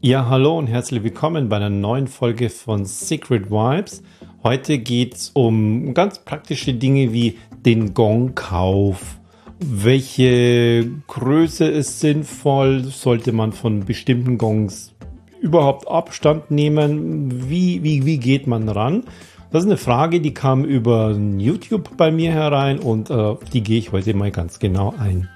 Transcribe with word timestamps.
Ja, 0.00 0.28
hallo 0.28 0.56
und 0.56 0.68
herzlich 0.68 1.02
willkommen 1.02 1.48
bei 1.48 1.56
einer 1.56 1.70
neuen 1.70 2.06
Folge 2.06 2.50
von 2.50 2.84
Secret 2.84 3.50
Vibes. 3.50 4.04
Heute 4.44 4.78
geht 4.78 5.16
es 5.16 5.30
um 5.30 5.92
ganz 5.92 6.20
praktische 6.20 6.72
Dinge 6.72 7.12
wie 7.12 7.36
den 7.66 7.94
Gongkauf. 7.94 9.18
Welche 9.58 10.88
Größe 11.08 11.64
ist 11.64 11.98
sinnvoll? 11.98 12.84
Sollte 12.84 13.32
man 13.32 13.50
von 13.50 13.86
bestimmten 13.86 14.38
Gongs 14.38 14.94
überhaupt 15.40 15.88
Abstand 15.88 16.52
nehmen? 16.52 17.50
Wie, 17.50 17.82
wie, 17.82 18.06
wie 18.06 18.18
geht 18.18 18.46
man 18.46 18.68
ran? 18.68 19.02
Das 19.50 19.64
ist 19.64 19.68
eine 19.68 19.78
Frage, 19.78 20.20
die 20.20 20.32
kam 20.32 20.64
über 20.64 21.10
YouTube 21.10 21.96
bei 21.96 22.12
mir 22.12 22.30
herein 22.30 22.78
und 22.78 23.10
äh, 23.10 23.34
die 23.52 23.64
gehe 23.64 23.80
ich 23.80 23.90
heute 23.90 24.14
mal 24.14 24.30
ganz 24.30 24.60
genau 24.60 24.94
ein. 24.96 25.28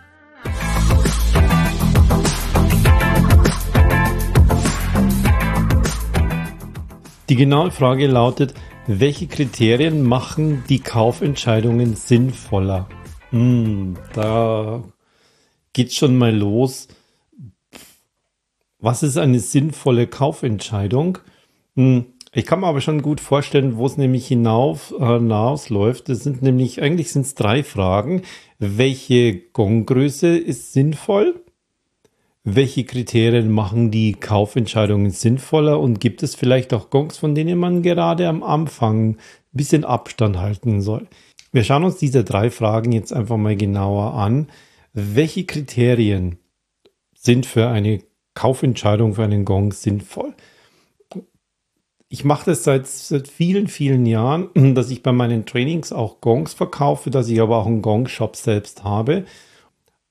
Die 7.32 7.36
genaue 7.36 7.70
Frage 7.70 8.08
lautet, 8.08 8.52
welche 8.86 9.26
Kriterien 9.26 10.02
machen 10.02 10.64
die 10.68 10.80
Kaufentscheidungen 10.80 11.96
sinnvoller? 11.96 12.90
Hm, 13.30 13.96
da 14.12 14.84
geht 15.72 15.94
schon 15.94 16.18
mal 16.18 16.36
los. 16.36 16.88
Was 18.80 19.02
ist 19.02 19.16
eine 19.16 19.40
sinnvolle 19.40 20.06
Kaufentscheidung? 20.08 21.20
Hm, 21.74 22.04
ich 22.34 22.44
kann 22.44 22.60
mir 22.60 22.66
aber 22.66 22.82
schon 22.82 23.00
gut 23.00 23.18
vorstellen, 23.18 23.78
wo 23.78 23.86
es 23.86 23.96
nämlich 23.96 24.26
hinauf, 24.26 24.92
hinausläuft. 24.98 26.10
Das 26.10 26.18
sind 26.18 26.42
nämlich, 26.42 26.82
eigentlich 26.82 27.12
sind 27.12 27.24
es 27.24 27.34
drei 27.34 27.64
Fragen. 27.64 28.20
Welche 28.58 29.38
Gonggröße 29.38 30.36
ist 30.36 30.74
sinnvoll? 30.74 31.42
Welche 32.44 32.82
Kriterien 32.84 33.52
machen 33.52 33.92
die 33.92 34.14
Kaufentscheidungen 34.14 35.12
sinnvoller 35.12 35.78
und 35.78 36.00
gibt 36.00 36.24
es 36.24 36.34
vielleicht 36.34 36.74
auch 36.74 36.90
Gongs, 36.90 37.16
von 37.16 37.36
denen 37.36 37.56
man 37.56 37.82
gerade 37.82 38.26
am 38.26 38.42
Anfang 38.42 39.10
ein 39.10 39.18
bisschen 39.52 39.84
Abstand 39.84 40.38
halten 40.38 40.80
soll? 40.80 41.06
Wir 41.52 41.62
schauen 41.62 41.84
uns 41.84 41.98
diese 41.98 42.24
drei 42.24 42.50
Fragen 42.50 42.90
jetzt 42.90 43.12
einfach 43.12 43.36
mal 43.36 43.54
genauer 43.54 44.14
an. 44.14 44.48
Welche 44.92 45.44
Kriterien 45.44 46.38
sind 47.14 47.46
für 47.46 47.68
eine 47.68 48.00
Kaufentscheidung 48.34 49.14
für 49.14 49.22
einen 49.22 49.44
Gong 49.44 49.70
sinnvoll? 49.70 50.34
Ich 52.08 52.24
mache 52.24 52.46
das 52.46 52.64
seit, 52.64 52.88
seit 52.88 53.28
vielen, 53.28 53.68
vielen 53.68 54.04
Jahren, 54.04 54.74
dass 54.74 54.90
ich 54.90 55.04
bei 55.04 55.12
meinen 55.12 55.46
Trainings 55.46 55.92
auch 55.92 56.20
Gongs 56.20 56.54
verkaufe, 56.54 57.10
dass 57.10 57.28
ich 57.28 57.40
aber 57.40 57.58
auch 57.58 57.66
einen 57.66 57.82
Gong-Shop 57.82 58.34
selbst 58.34 58.82
habe 58.82 59.26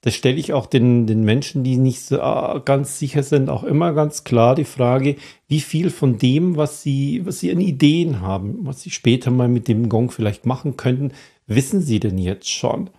das 0.01 0.15
stelle 0.15 0.37
ich 0.37 0.51
auch 0.51 0.65
den, 0.65 1.05
den 1.05 1.23
Menschen, 1.23 1.63
die 1.63 1.77
nicht 1.77 2.01
so 2.01 2.17
äh, 2.17 2.59
ganz 2.65 2.97
sicher 2.97 3.21
sind, 3.21 3.49
auch 3.49 3.63
immer 3.63 3.93
ganz 3.93 4.23
klar 4.23 4.55
die 4.55 4.65
Frage, 4.65 5.15
wie 5.47 5.61
viel 5.61 5.91
von 5.91 6.17
dem, 6.17 6.57
was 6.57 6.81
sie, 6.81 7.23
was 7.25 7.39
sie 7.39 7.51
an 7.51 7.61
Ideen 7.61 8.19
haben, 8.21 8.65
was 8.65 8.81
sie 8.81 8.89
später 8.89 9.29
mal 9.29 9.47
mit 9.47 9.67
dem 9.67 9.89
Gong 9.89 10.09
vielleicht 10.09 10.47
machen 10.47 10.75
könnten, 10.75 11.11
wissen 11.45 11.81
sie 11.81 11.99
denn 11.99 12.17
jetzt 12.17 12.49
schon? 12.49 12.89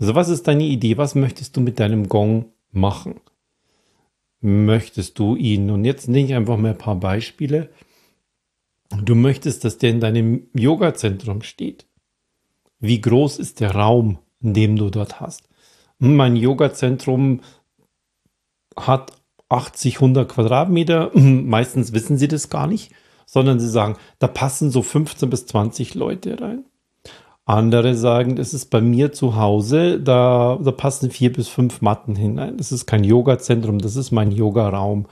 Also 0.00 0.16
was 0.16 0.28
ist 0.28 0.48
deine 0.48 0.64
Idee? 0.64 0.96
Was 0.96 1.14
möchtest 1.14 1.56
du 1.56 1.60
mit 1.60 1.78
deinem 1.78 2.08
Gong 2.08 2.46
machen? 2.72 3.20
Möchtest 4.40 5.18
du 5.18 5.36
ihn, 5.36 5.70
und 5.70 5.84
jetzt 5.84 6.08
nehme 6.08 6.26
ich 6.26 6.34
einfach 6.34 6.56
mal 6.56 6.70
ein 6.70 6.78
paar 6.78 6.96
Beispiele, 6.96 7.70
du 8.90 9.14
möchtest, 9.14 9.64
dass 9.64 9.78
der 9.78 9.90
in 9.90 10.00
deinem 10.00 10.48
Yoga-Zentrum 10.54 11.42
steht. 11.42 11.86
Wie 12.80 13.00
groß 13.00 13.38
ist 13.38 13.60
der 13.60 13.72
Raum, 13.72 14.18
in 14.40 14.54
dem 14.54 14.76
du 14.76 14.90
dort 14.90 15.20
hast? 15.20 15.47
Mein 15.98 16.36
Yoga-Zentrum 16.36 17.40
hat 18.76 19.12
80, 19.48 19.96
100 19.96 20.28
Quadratmeter. 20.28 21.10
Meistens 21.14 21.92
wissen 21.92 22.18
sie 22.18 22.28
das 22.28 22.50
gar 22.50 22.66
nicht, 22.66 22.92
sondern 23.26 23.60
sie 23.60 23.68
sagen, 23.68 23.96
da 24.18 24.28
passen 24.28 24.70
so 24.70 24.82
15 24.82 25.28
bis 25.30 25.46
20 25.46 25.94
Leute 25.94 26.40
rein. 26.40 26.64
Andere 27.44 27.94
sagen, 27.94 28.36
das 28.36 28.52
ist 28.52 28.66
bei 28.66 28.82
mir 28.82 29.12
zu 29.12 29.36
Hause, 29.36 29.98
da, 29.98 30.58
da 30.62 30.70
passen 30.70 31.10
vier 31.10 31.32
bis 31.32 31.48
fünf 31.48 31.80
Matten 31.80 32.14
hinein. 32.14 32.58
Das 32.58 32.72
ist 32.72 32.84
kein 32.84 33.04
Yoga-Zentrum, 33.04 33.78
das 33.78 33.96
ist 33.96 34.10
mein 34.10 34.30
Yoga-Raum. 34.30 35.06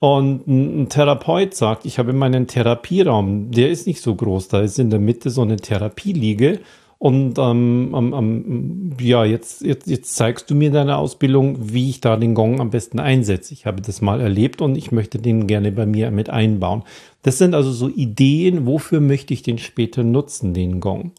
Und 0.00 0.48
ein 0.48 0.88
Therapeut 0.88 1.54
sagt, 1.54 1.84
ich 1.84 2.00
habe 2.00 2.12
meinen 2.14 2.48
Therapieraum, 2.48 3.52
der 3.52 3.70
ist 3.70 3.86
nicht 3.86 4.00
so 4.00 4.14
groß, 4.14 4.48
da 4.48 4.60
ist 4.60 4.78
in 4.80 4.90
der 4.90 4.98
Mitte 4.98 5.30
so 5.30 5.42
eine 5.42 5.56
Therapieliege 5.56 6.60
und 7.00 7.38
ähm, 7.38 7.94
ähm, 7.94 8.90
ja, 9.00 9.24
jetzt, 9.24 9.62
jetzt, 9.62 9.86
jetzt 9.86 10.14
zeigst 10.16 10.50
du 10.50 10.54
mir 10.54 10.70
deine 10.70 10.98
Ausbildung, 10.98 11.72
wie 11.72 11.88
ich 11.88 12.02
da 12.02 12.18
den 12.18 12.34
Gong 12.34 12.60
am 12.60 12.68
besten 12.68 13.00
einsetze. 13.00 13.54
Ich 13.54 13.64
habe 13.64 13.80
das 13.80 14.02
mal 14.02 14.20
erlebt 14.20 14.60
und 14.60 14.76
ich 14.76 14.92
möchte 14.92 15.18
den 15.18 15.46
gerne 15.46 15.72
bei 15.72 15.86
mir 15.86 16.10
mit 16.10 16.28
einbauen. 16.28 16.82
Das 17.22 17.38
sind 17.38 17.54
also 17.54 17.72
so 17.72 17.88
Ideen, 17.88 18.66
wofür 18.66 19.00
möchte 19.00 19.32
ich 19.32 19.42
den 19.42 19.56
später 19.56 20.04
nutzen, 20.04 20.52
den 20.52 20.80
Gong. 20.80 21.12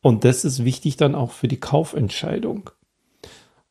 Und 0.00 0.24
das 0.24 0.42
ist 0.46 0.64
wichtig 0.64 0.96
dann 0.96 1.14
auch 1.14 1.32
für 1.32 1.48
die 1.48 1.60
Kaufentscheidung. 1.60 2.70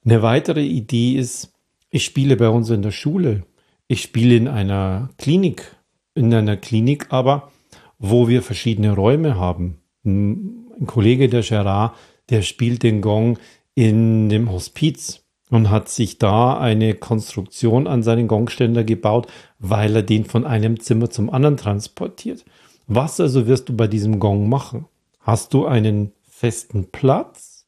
Eine 0.06 0.22
weitere 0.22 0.64
Idee 0.64 1.16
ist, 1.16 1.52
ich 1.90 2.06
spiele 2.06 2.38
bei 2.38 2.50
uns 2.50 2.70
in 2.70 2.84
der 2.84 2.92
Schule. 2.92 3.42
Ich 3.88 4.04
spiele 4.04 4.36
in 4.36 4.48
einer 4.48 5.10
Klinik, 5.18 5.78
in 6.14 6.32
einer 6.32 6.58
Klinik 6.58 7.08
aber, 7.10 7.52
wo 7.98 8.28
wir 8.28 8.44
verschiedene 8.44 8.92
Räume 8.92 9.36
haben 9.36 9.80
ein 10.80 10.88
Kollege 10.88 11.30
der 11.30 11.42
Gerard, 11.42 11.96
der 12.30 12.42
spielt 12.42 12.84
den 12.84 13.02
Gong 13.02 13.38
in 13.76 14.30
dem 14.30 14.52
Hospiz 14.52 15.24
und 15.50 15.70
hat 15.70 15.90
sich 15.90 16.18
da 16.18 16.58
eine 16.58 16.96
Konstruktion 16.96 17.88
an 17.88 18.04
seinen 18.04 18.28
Gongständer 18.28 18.84
gebaut, 18.84 19.28
weil 19.60 19.96
er 19.96 20.04
den 20.04 20.26
von 20.26 20.46
einem 20.46 20.80
Zimmer 20.80 21.10
zum 21.10 21.30
anderen 21.30 21.58
transportiert. 21.58 22.44
Was 22.88 23.20
also 23.20 23.48
wirst 23.48 23.70
du 23.70 23.76
bei 23.76 23.88
diesem 23.88 24.20
Gong 24.20 24.50
machen? 24.50 24.86
Hast 25.20 25.54
du 25.54 25.66
einen 25.66 26.12
festen 26.28 26.90
Platz? 26.92 27.66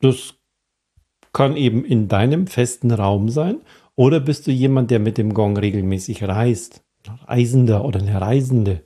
Das 0.00 0.34
kann 1.32 1.56
eben 1.56 1.84
in 1.84 2.08
deinem 2.08 2.46
festen 2.46 2.90
Raum 2.90 3.28
sein. 3.28 3.60
Oder 3.94 4.20
bist 4.20 4.46
du 4.46 4.50
jemand, 4.50 4.90
der 4.90 5.00
mit 5.00 5.18
dem 5.18 5.34
Gong 5.34 5.56
regelmäßig 5.56 6.24
reist? 6.24 6.82
Reisender 7.26 7.84
oder 7.84 8.00
eine 8.00 8.20
Reisende? 8.20 8.82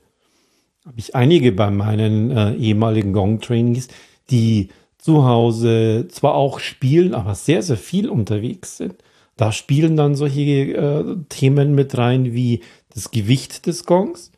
Habe 0.87 0.99
ich 0.99 1.15
einige 1.15 1.51
bei 1.51 1.69
meinen 1.69 2.31
äh, 2.31 2.53
ehemaligen 2.53 3.11
Gong-Trainees, 3.11 3.89
die 4.31 4.69
zu 4.97 5.25
Hause 5.25 6.07
zwar 6.09 6.35
auch 6.35 6.59
spielen, 6.59 7.13
aber 7.13 7.35
sehr, 7.35 7.61
sehr 7.61 7.77
viel 7.77 8.09
unterwegs 8.09 8.77
sind. 8.77 8.95
Da 9.35 9.51
spielen 9.51 9.97
dann 9.97 10.15
solche 10.15 10.41
äh, 10.41 11.17
Themen 11.27 11.75
mit 11.75 11.97
rein 11.97 12.33
wie 12.33 12.61
das 12.93 13.11
Gewicht 13.11 13.67
des 13.67 13.85
Gongs, 13.85 14.31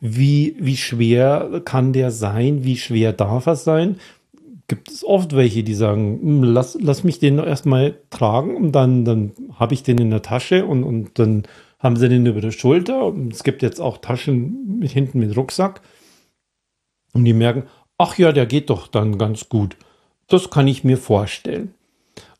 wie, 0.00 0.56
wie 0.60 0.76
schwer 0.76 1.60
kann 1.64 1.92
der 1.92 2.12
sein, 2.12 2.62
wie 2.62 2.76
schwer 2.76 3.12
darf 3.12 3.46
er 3.46 3.56
sein. 3.56 3.96
Gibt 4.68 4.90
es 4.90 5.04
oft 5.04 5.34
welche, 5.34 5.64
die 5.64 5.74
sagen, 5.74 6.20
hm, 6.22 6.42
lass, 6.44 6.78
lass 6.80 7.02
mich 7.02 7.18
den 7.18 7.38
erstmal 7.38 7.98
tragen 8.10 8.56
und 8.56 8.72
dann, 8.72 9.04
dann 9.04 9.32
habe 9.56 9.74
ich 9.74 9.82
den 9.82 9.98
in 9.98 10.10
der 10.10 10.22
Tasche 10.22 10.66
und, 10.66 10.84
und 10.84 11.18
dann 11.18 11.42
haben 11.78 11.96
sie 11.96 12.08
den 12.08 12.26
über 12.26 12.40
der 12.40 12.52
Schulter. 12.52 13.04
Und 13.06 13.32
es 13.32 13.42
gibt 13.42 13.62
jetzt 13.62 13.80
auch 13.80 13.98
Taschen 13.98 14.78
mit 14.78 14.92
hinten 14.92 15.18
mit 15.18 15.36
Rucksack. 15.36 15.82
Und 17.16 17.24
die 17.24 17.32
merken, 17.32 17.62
ach 17.96 18.18
ja, 18.18 18.30
der 18.30 18.44
geht 18.44 18.68
doch 18.68 18.88
dann 18.88 19.16
ganz 19.16 19.48
gut. 19.48 19.78
Das 20.28 20.50
kann 20.50 20.68
ich 20.68 20.84
mir 20.84 20.98
vorstellen. 20.98 21.72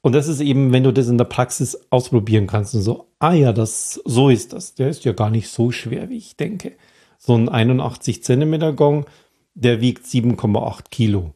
Und 0.03 0.13
das 0.13 0.29
ist 0.29 0.41
eben, 0.41 0.71
wenn 0.71 0.85
du 0.85 0.93
das 0.93 1.09
in 1.09 1.17
der 1.17 1.25
Praxis 1.25 1.81
ausprobieren 1.89 2.47
kannst 2.47 2.75
und 2.75 2.83
so, 2.83 3.07
ah 3.19 3.33
ja, 3.33 3.55
das, 3.55 3.99
so 4.05 4.29
ist 4.29 4.53
das. 4.53 4.75
Der 4.75 4.91
ist 4.91 5.07
ja 5.07 5.13
gar 5.13 5.31
nicht 5.31 5.49
so 5.49 5.73
schwer, 5.73 6.11
wie 6.11 6.19
ich 6.19 6.37
denke. 6.37 6.73
So 7.17 7.35
ein 7.35 7.49
81 7.49 8.23
Zentimeter 8.23 8.75
Gong, 8.75 9.07
der 9.55 9.81
wiegt 9.81 10.05
7,8 10.05 10.91
Kilo. 10.91 11.33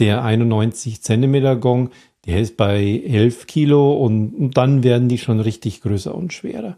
Der 0.00 0.24
91 0.24 1.02
Zentimeter 1.02 1.54
Gong, 1.54 1.90
der 2.26 2.40
ist 2.40 2.56
bei 2.56 2.82
11 3.06 3.46
Kilo 3.46 3.92
und, 3.92 4.34
und 4.34 4.56
dann 4.56 4.82
werden 4.82 5.08
die 5.08 5.18
schon 5.18 5.38
richtig 5.38 5.82
größer 5.82 6.12
und 6.12 6.32
schwerer. 6.32 6.76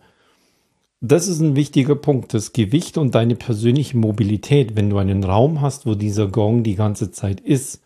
Das 1.06 1.28
ist 1.28 1.40
ein 1.40 1.54
wichtiger 1.54 1.96
Punkt, 1.96 2.32
das 2.32 2.54
Gewicht 2.54 2.96
und 2.96 3.14
deine 3.14 3.34
persönliche 3.34 3.94
Mobilität. 3.98 4.74
Wenn 4.74 4.88
du 4.88 4.96
einen 4.96 5.22
Raum 5.22 5.60
hast, 5.60 5.84
wo 5.84 5.94
dieser 5.94 6.28
Gong 6.28 6.62
die 6.62 6.76
ganze 6.76 7.10
Zeit 7.10 7.40
ist, 7.40 7.82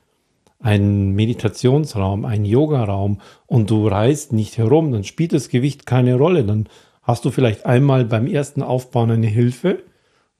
ein 0.60 1.16
Meditationsraum, 1.16 2.24
ein 2.24 2.44
Yogaraum 2.44 3.20
und 3.46 3.70
du 3.70 3.88
reist 3.88 4.32
nicht 4.32 4.56
herum, 4.56 4.92
dann 4.92 5.02
spielt 5.02 5.32
das 5.32 5.48
Gewicht 5.48 5.84
keine 5.84 6.14
Rolle. 6.14 6.44
Dann 6.44 6.68
hast 7.02 7.24
du 7.24 7.32
vielleicht 7.32 7.66
einmal 7.66 8.04
beim 8.04 8.28
ersten 8.28 8.62
Aufbauen 8.62 9.10
eine 9.10 9.26
Hilfe, 9.26 9.82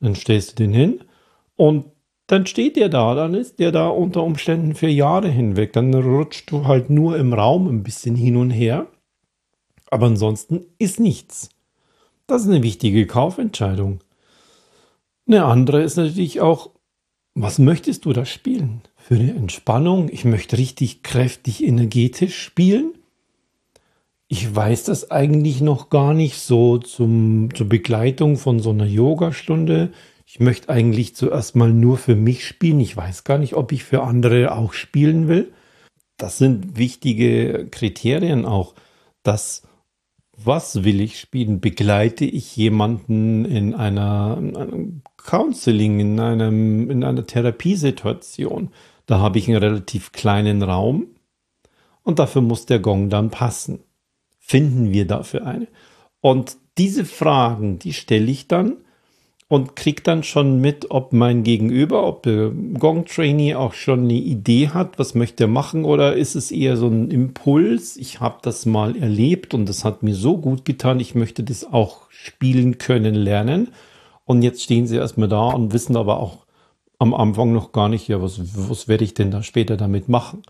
dann 0.01 0.15
stellst 0.15 0.53
du 0.53 0.63
den 0.63 0.73
hin 0.73 1.01
und 1.57 1.87
dann 2.29 2.47
steht 2.47 2.77
der 2.77 2.91
da, 2.91 3.17
dann 3.17 3.35
ist 3.35 3.59
der 3.59 3.73
da 3.73 3.89
unter 3.89 4.23
Umständen 4.23 4.77
für 4.77 4.87
Jahre 4.87 5.29
hinweg. 5.29 5.73
Dann 5.73 5.93
rutscht 5.93 6.53
du 6.53 6.69
halt 6.69 6.91
nur 6.91 7.17
im 7.17 7.33
Raum 7.33 7.67
ein 7.67 7.83
bisschen 7.83 8.15
hin 8.15 8.37
und 8.37 8.51
her, 8.51 8.87
aber 9.91 10.07
ansonsten 10.07 10.61
ist 10.79 11.01
nichts. 11.01 11.51
Das 12.29 12.43
ist 12.43 12.49
eine 12.49 12.63
wichtige 12.63 13.07
Kaufentscheidung. 13.07 14.01
Eine 15.27 15.45
andere 15.47 15.83
ist 15.83 15.97
natürlich 15.97 16.43
auch, 16.43 16.71
was 17.35 17.59
möchtest 17.59 18.05
du 18.05 18.13
da 18.13 18.27
spielen? 18.27 18.83
Für 18.97 19.15
eine 19.15 19.33
Entspannung? 19.33 20.11
Ich 20.13 20.25
möchte 20.27 20.59
richtig 20.59 21.03
kräftig 21.03 21.65
energetisch 21.65 22.39
spielen. 22.41 22.93
ich 24.29 24.55
weiß 24.55 24.85
das 24.85 25.11
eigentlich 25.11 25.63
noch 25.63 25.89
gar 25.89 26.13
nicht 26.13 26.39
so 26.39 26.77
zum, 26.77 27.49
zur 27.55 27.67
Begleitung 27.67 28.37
von 28.37 28.61
so 28.61 28.71
einer 28.71 28.85
Yogastunde. 28.85 29.91
Ich 30.27 30.39
möchte 30.39 30.69
eigentlich 30.69 31.17
zuerst 31.17 31.57
mal 31.57 31.73
nur 31.73 31.97
für 31.97 32.15
mich 32.15 32.47
spielen. 32.47 32.81
Ich 32.81 32.95
weiß 32.95 33.25
gar 33.25 33.39
nicht, 33.39 33.55
ob 33.55 33.73
ich 33.73 33.85
für 33.85 34.03
andere 34.03 34.53
auch 34.55 34.75
spielen 34.75 35.29
will. 35.29 35.51
Das 36.19 36.37
sind 36.37 36.77
wichtige 36.77 37.69
Kriterien 37.71 38.45
auch. 38.45 38.75
Das, 39.23 39.63
was 40.45 40.85
will 40.85 41.01
ich 41.01 41.19
spielen? 41.19 41.61
Begleite 41.61 42.25
ich 42.25 42.57
jemanden 42.57 43.45
in 43.45 43.75
einer, 43.75 44.37
in 44.39 44.57
einem 44.57 45.03
Counseling, 45.17 46.01
in, 46.01 46.21
einem, 46.21 46.91
in 46.91 47.05
einer 47.05 47.27
Therapiesituation? 47.27 48.71
Da 49.07 49.19
habe 49.21 49.39
ich 49.39 49.49
einen 49.49 49.59
relativ 49.59 50.13
kleinen 50.13 50.63
Raum 50.63 51.09
und 52.03 52.19
dafür 52.19 52.43
muss 52.43 52.67
der 52.67 52.79
Gong 52.79 53.11
dann 53.11 53.31
passen 53.31 53.81
finden 54.49 54.93
wir 54.93 55.07
dafür 55.07 55.47
eine? 55.47 55.69
Und 56.21 56.57
diese 56.79 57.05
Fragen, 57.05 57.79
die 57.79 57.93
stelle 57.93 58.31
ich 58.31 58.49
dann 58.49 58.79
und 59.49 59.77
kriege 59.77 60.03
dann 60.03 60.23
schon 60.23 60.61
mit, 60.61 60.91
ob 60.91 61.13
mein 61.13 61.43
Gegenüber, 61.43 62.07
ob 62.07 62.23
der 62.23 62.51
Gong-Trainee 62.51 63.55
auch 63.55 63.73
schon 63.73 64.01
eine 64.05 64.13
Idee 64.13 64.69
hat, 64.69 64.99
was 64.99 65.15
möchte 65.15 65.45
er 65.45 65.49
machen 65.49 65.85
oder 65.85 66.17
ist 66.17 66.35
es 66.35 66.51
eher 66.51 66.77
so 66.77 66.89
ein 66.89 67.11
Impuls, 67.11 67.97
ich 67.97 68.21
habe 68.21 68.39
das 68.43 68.67
mal 68.67 68.95
erlebt 68.97 69.55
und 69.55 69.67
das 69.67 69.85
hat 69.85 70.03
mir 70.03 70.15
so 70.15 70.37
gut 70.37 70.67
getan, 70.67 71.01
ich 71.01 71.15
möchte 71.15 71.43
das 71.43 71.65
auch 71.65 72.11
spielen 72.11 72.79
können, 72.79 73.15
lernen. 73.15 73.69
Und 74.27 74.43
jetzt 74.43 74.63
stehen 74.63 74.87
sie 74.87 74.97
erstmal 74.97 75.29
da 75.29 75.47
und 75.47 75.73
wissen 75.73 75.97
aber 75.97 76.21
auch 76.21 76.45
am 76.99 77.15
Anfang 77.15 77.53
noch 77.53 77.73
gar 77.73 77.89
nicht, 77.89 78.09
ja, 78.09 78.21
was, 78.21 78.41
was 78.69 78.87
werde 78.87 79.05
ich 79.05 79.15
denn 79.15 79.31
da 79.31 79.43
später 79.43 79.79
damit 79.79 80.11
machen? 80.11 80.43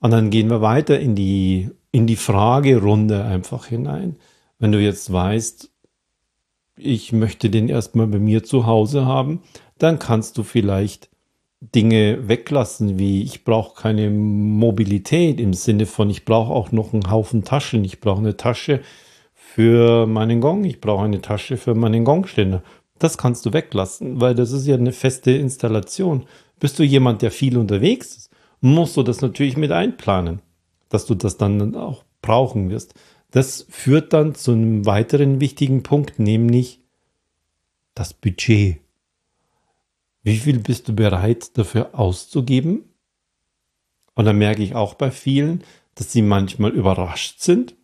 Und 0.00 0.10
dann 0.10 0.30
gehen 0.30 0.50
wir 0.50 0.60
weiter 0.60 0.98
in 0.98 1.14
die 1.14 1.70
in 1.94 2.08
die 2.08 2.16
Fragerunde 2.16 3.24
einfach 3.24 3.66
hinein. 3.66 4.16
Wenn 4.58 4.72
du 4.72 4.80
jetzt 4.80 5.12
weißt, 5.12 5.70
ich 6.76 7.12
möchte 7.12 7.50
den 7.50 7.68
erstmal 7.68 8.06
bei 8.06 8.18
mir 8.18 8.44
zu 8.44 8.66
Hause 8.66 9.06
haben, 9.06 9.42
dann 9.78 9.98
kannst 9.98 10.38
du 10.38 10.42
vielleicht 10.42 11.08
Dinge 11.60 12.28
weglassen, 12.28 12.98
wie 12.98 13.22
ich 13.22 13.44
brauche 13.44 13.80
keine 13.80 14.10
Mobilität 14.10 15.40
im 15.40 15.54
Sinne 15.54 15.86
von, 15.86 16.10
ich 16.10 16.24
brauche 16.24 16.52
auch 16.52 16.72
noch 16.72 16.92
einen 16.92 17.10
Haufen 17.10 17.44
Taschen. 17.44 17.84
Ich 17.84 18.00
brauche 18.00 18.20
eine 18.20 18.36
Tasche 18.36 18.82
für 19.32 20.06
meinen 20.06 20.40
Gong, 20.40 20.64
ich 20.64 20.80
brauche 20.80 21.04
eine 21.04 21.22
Tasche 21.22 21.56
für 21.56 21.74
meinen 21.74 22.04
Gongständer. 22.04 22.62
Das 22.98 23.18
kannst 23.18 23.46
du 23.46 23.52
weglassen, 23.52 24.20
weil 24.20 24.34
das 24.34 24.52
ist 24.52 24.66
ja 24.66 24.76
eine 24.76 24.92
feste 24.92 25.30
Installation. 25.30 26.24
Bist 26.60 26.78
du 26.78 26.82
jemand, 26.82 27.22
der 27.22 27.30
viel 27.30 27.56
unterwegs 27.56 28.16
ist, 28.16 28.30
musst 28.60 28.96
du 28.96 29.02
das 29.02 29.20
natürlich 29.20 29.56
mit 29.56 29.72
einplanen 29.72 30.40
dass 30.94 31.06
du 31.06 31.16
das 31.16 31.36
dann 31.36 31.74
auch 31.74 32.04
brauchen 32.22 32.70
wirst. 32.70 32.94
Das 33.34 33.66
führt 33.68 34.12
dann 34.12 34.36
zu 34.36 34.52
einem 34.52 34.86
weiteren 34.86 35.40
wichtigen 35.40 35.82
Punkt, 35.82 36.20
nämlich 36.20 36.78
das 37.96 38.14
Budget. 38.14 38.78
Wie 40.22 40.36
viel 40.36 40.60
bist 40.60 40.86
du 40.86 40.94
bereit 40.94 41.58
dafür 41.58 41.98
auszugeben? 41.98 42.84
Und 44.14 44.26
dann 44.26 44.38
merke 44.38 44.62
ich 44.62 44.76
auch 44.76 44.94
bei 44.94 45.10
vielen, 45.10 45.64
dass 45.96 46.12
sie 46.12 46.22
manchmal 46.22 46.70
überrascht 46.70 47.40
sind. 47.40 47.74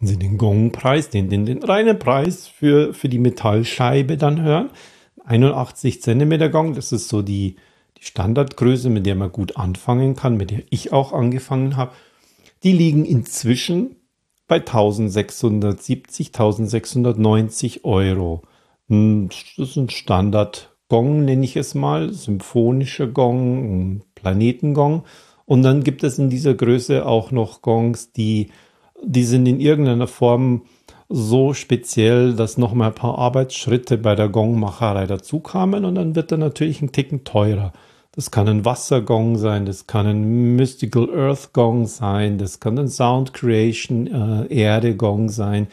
Sie 0.00 0.18
den 0.18 0.38
Gongpreis, 0.38 1.08
den, 1.08 1.30
den, 1.30 1.46
den 1.46 1.62
reinen 1.62 1.96
Preis 1.96 2.48
für, 2.48 2.92
für 2.94 3.08
die 3.08 3.20
Metallscheibe 3.20 4.16
dann 4.16 4.42
hören. 4.42 4.70
81 5.24 6.02
Zentimeter 6.02 6.48
Gong, 6.48 6.74
das 6.74 6.90
ist 6.90 7.06
so 7.06 7.22
die, 7.22 7.54
die 7.96 8.04
Standardgröße, 8.04 8.90
mit 8.90 9.06
der 9.06 9.14
man 9.14 9.30
gut 9.30 9.56
anfangen 9.56 10.16
kann, 10.16 10.36
mit 10.36 10.50
der 10.50 10.62
ich 10.70 10.92
auch 10.92 11.12
angefangen 11.12 11.76
habe. 11.76 11.92
Die 12.64 12.72
liegen 12.72 13.04
inzwischen 13.04 13.94
bei 14.48 14.56
1670, 14.56 16.28
1690 16.28 17.84
Euro. 17.84 18.42
Hm, 18.88 19.28
das 19.28 19.68
ist 19.68 19.76
ein 19.76 19.90
Standard-Gong, 19.90 21.24
nenne 21.24 21.44
ich 21.44 21.56
es 21.56 21.74
mal, 21.74 22.12
symphonischer 22.12 23.06
Gong, 23.06 24.02
Planetengong. 24.14 25.04
Und 25.44 25.62
dann 25.62 25.84
gibt 25.84 26.02
es 26.02 26.18
in 26.18 26.30
dieser 26.30 26.54
Größe 26.54 27.06
auch 27.06 27.30
noch 27.30 27.62
Gongs, 27.62 28.12
die, 28.12 28.48
die 29.02 29.24
sind 29.24 29.46
in 29.46 29.60
irgendeiner 29.60 30.06
Form 30.06 30.62
so 31.08 31.54
speziell, 31.54 32.34
dass 32.34 32.58
noch 32.58 32.74
mal 32.74 32.88
ein 32.88 32.94
paar 32.94 33.18
Arbeitsschritte 33.18 33.96
bei 33.96 34.14
der 34.14 34.28
Gongmacherei 34.28 35.06
dazu 35.06 35.40
kamen 35.40 35.84
und 35.84 35.94
dann 35.94 36.14
wird 36.14 36.32
er 36.32 36.38
natürlich 36.38 36.82
ein 36.82 36.92
Ticken 36.92 37.24
teurer. 37.24 37.72
Das 38.12 38.30
kann 38.30 38.48
ein 38.48 38.64
Wassergong 38.64 39.36
sein, 39.36 39.66
das 39.66 39.86
kann 39.86 40.06
ein 40.06 40.56
Mystical 40.56 41.08
Earth 41.14 41.52
Gong 41.52 41.86
sein, 41.86 42.38
das 42.38 42.58
kann 42.58 42.78
ein 42.78 42.88
Sound 42.88 43.32
Creation 43.32 44.06
äh, 44.06 44.46
Erde 44.52 44.96
Gong 44.96 45.28
sein. 45.28 45.68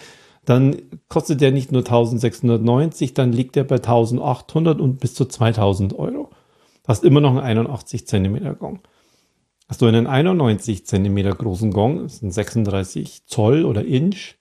Dann 0.45 0.75
kostet 1.09 1.41
der 1.41 1.51
nicht 1.51 1.71
nur 1.71 1.81
1690, 1.81 3.13
dann 3.13 3.31
liegt 3.31 3.57
er 3.57 3.63
bei 3.63 3.75
1800 3.75 4.79
und 4.79 4.99
bis 4.99 5.15
zu 5.15 5.25
2000 5.25 5.97
Euro. 5.97 6.29
Hast 6.87 7.03
immer 7.03 7.19
noch 7.19 7.31
einen 7.31 7.39
81 7.39 8.05
Zentimeter 8.05 8.53
Gong. 8.53 8.79
Hast 9.67 9.81
du 9.81 9.87
einen 9.87 10.05
91 10.05 10.85
Zentimeter 10.85 11.31
großen 11.31 11.71
Gong, 11.71 12.03
das 12.03 12.15
ist 12.15 12.21
ein 12.21 12.31
36 12.31 13.25
Zoll 13.25 13.65
oder 13.65 13.83
Inch, 13.83 14.35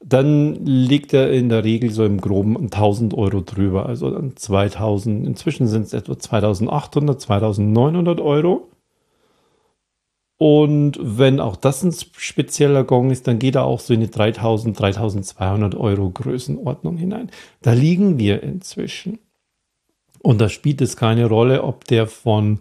dann 0.00 0.64
liegt 0.64 1.12
er 1.12 1.32
in 1.32 1.48
der 1.48 1.64
Regel 1.64 1.90
so 1.90 2.04
im 2.04 2.20
Groben 2.20 2.56
1000 2.56 3.14
Euro 3.14 3.40
drüber. 3.40 3.86
Also 3.86 4.10
dann 4.10 4.36
2000, 4.36 5.26
inzwischen 5.26 5.66
sind 5.66 5.86
es 5.86 5.92
etwa 5.92 6.18
2800, 6.18 7.20
2900 7.20 8.20
Euro. 8.20 8.68
Und 10.36 10.98
wenn 11.02 11.40
auch 11.40 11.56
das 11.56 11.82
ein 11.82 11.92
spezieller 12.16 12.84
Gong 12.84 13.10
ist, 13.10 13.26
dann 13.26 13.40
geht 13.40 13.56
er 13.56 13.64
auch 13.64 13.80
so 13.80 13.92
in 13.92 14.00
die 14.00 14.10
3000, 14.10 14.78
3200 14.78 15.74
Euro 15.74 16.10
Größenordnung 16.10 16.96
hinein. 16.96 17.30
Da 17.60 17.72
liegen 17.72 18.18
wir 18.18 18.44
inzwischen. 18.44 19.18
Und 20.22 20.40
da 20.40 20.48
spielt 20.48 20.80
es 20.80 20.96
keine 20.96 21.26
Rolle, 21.26 21.64
ob 21.64 21.84
der 21.86 22.06
von 22.06 22.60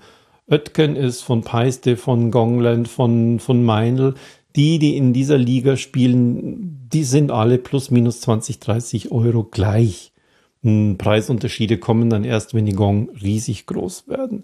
Oetken 0.50 0.96
ist, 0.96 1.22
von 1.22 1.42
Peiste, 1.42 1.98
von 1.98 2.32
Gongland, 2.32 2.88
von, 2.88 3.40
von 3.40 3.64
Meinl 3.64 4.16
die, 4.58 4.80
die 4.80 4.98
in 4.98 5.14
dieser 5.14 5.38
Liga 5.38 5.78
spielen, 5.78 6.90
die 6.92 7.04
sind 7.04 7.32
alle 7.32 7.60
plus 7.60 7.92
minus 7.92 8.22
20, 8.22 8.60
30 8.60 9.12
Euro 9.12 9.44
gleich. 9.44 10.12
Hm, 10.64 10.98
Preisunterschiede 10.98 11.78
kommen 11.78 12.10
dann 12.10 12.24
erst, 12.24 12.54
wenn 12.54 12.66
die 12.66 12.74
Gong 12.74 13.10
riesig 13.22 13.68
groß 13.68 14.08
werden. 14.08 14.44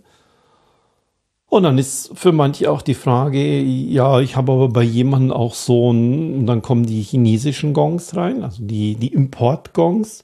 Und 1.48 1.64
dann 1.64 1.78
ist 1.78 2.12
für 2.16 2.32
manche 2.32 2.72
auch 2.72 2.82
die 2.82 2.94
Frage, 2.94 3.62
ja, 3.62 4.20
ich 4.22 4.36
habe 4.36 4.52
aber 4.52 4.70
bei 4.70 4.84
jemandem 4.84 5.32
auch 5.32 5.54
so 5.54 5.92
ein, 5.92 6.36
und 6.36 6.46
dann 6.46 6.62
kommen 6.62 6.86
die 6.86 7.02
chinesischen 7.02 7.74
Gongs 7.74 8.16
rein, 8.16 8.44
also 8.44 8.64
die, 8.64 8.96
die 8.96 9.14
Importgongs. 9.14 10.24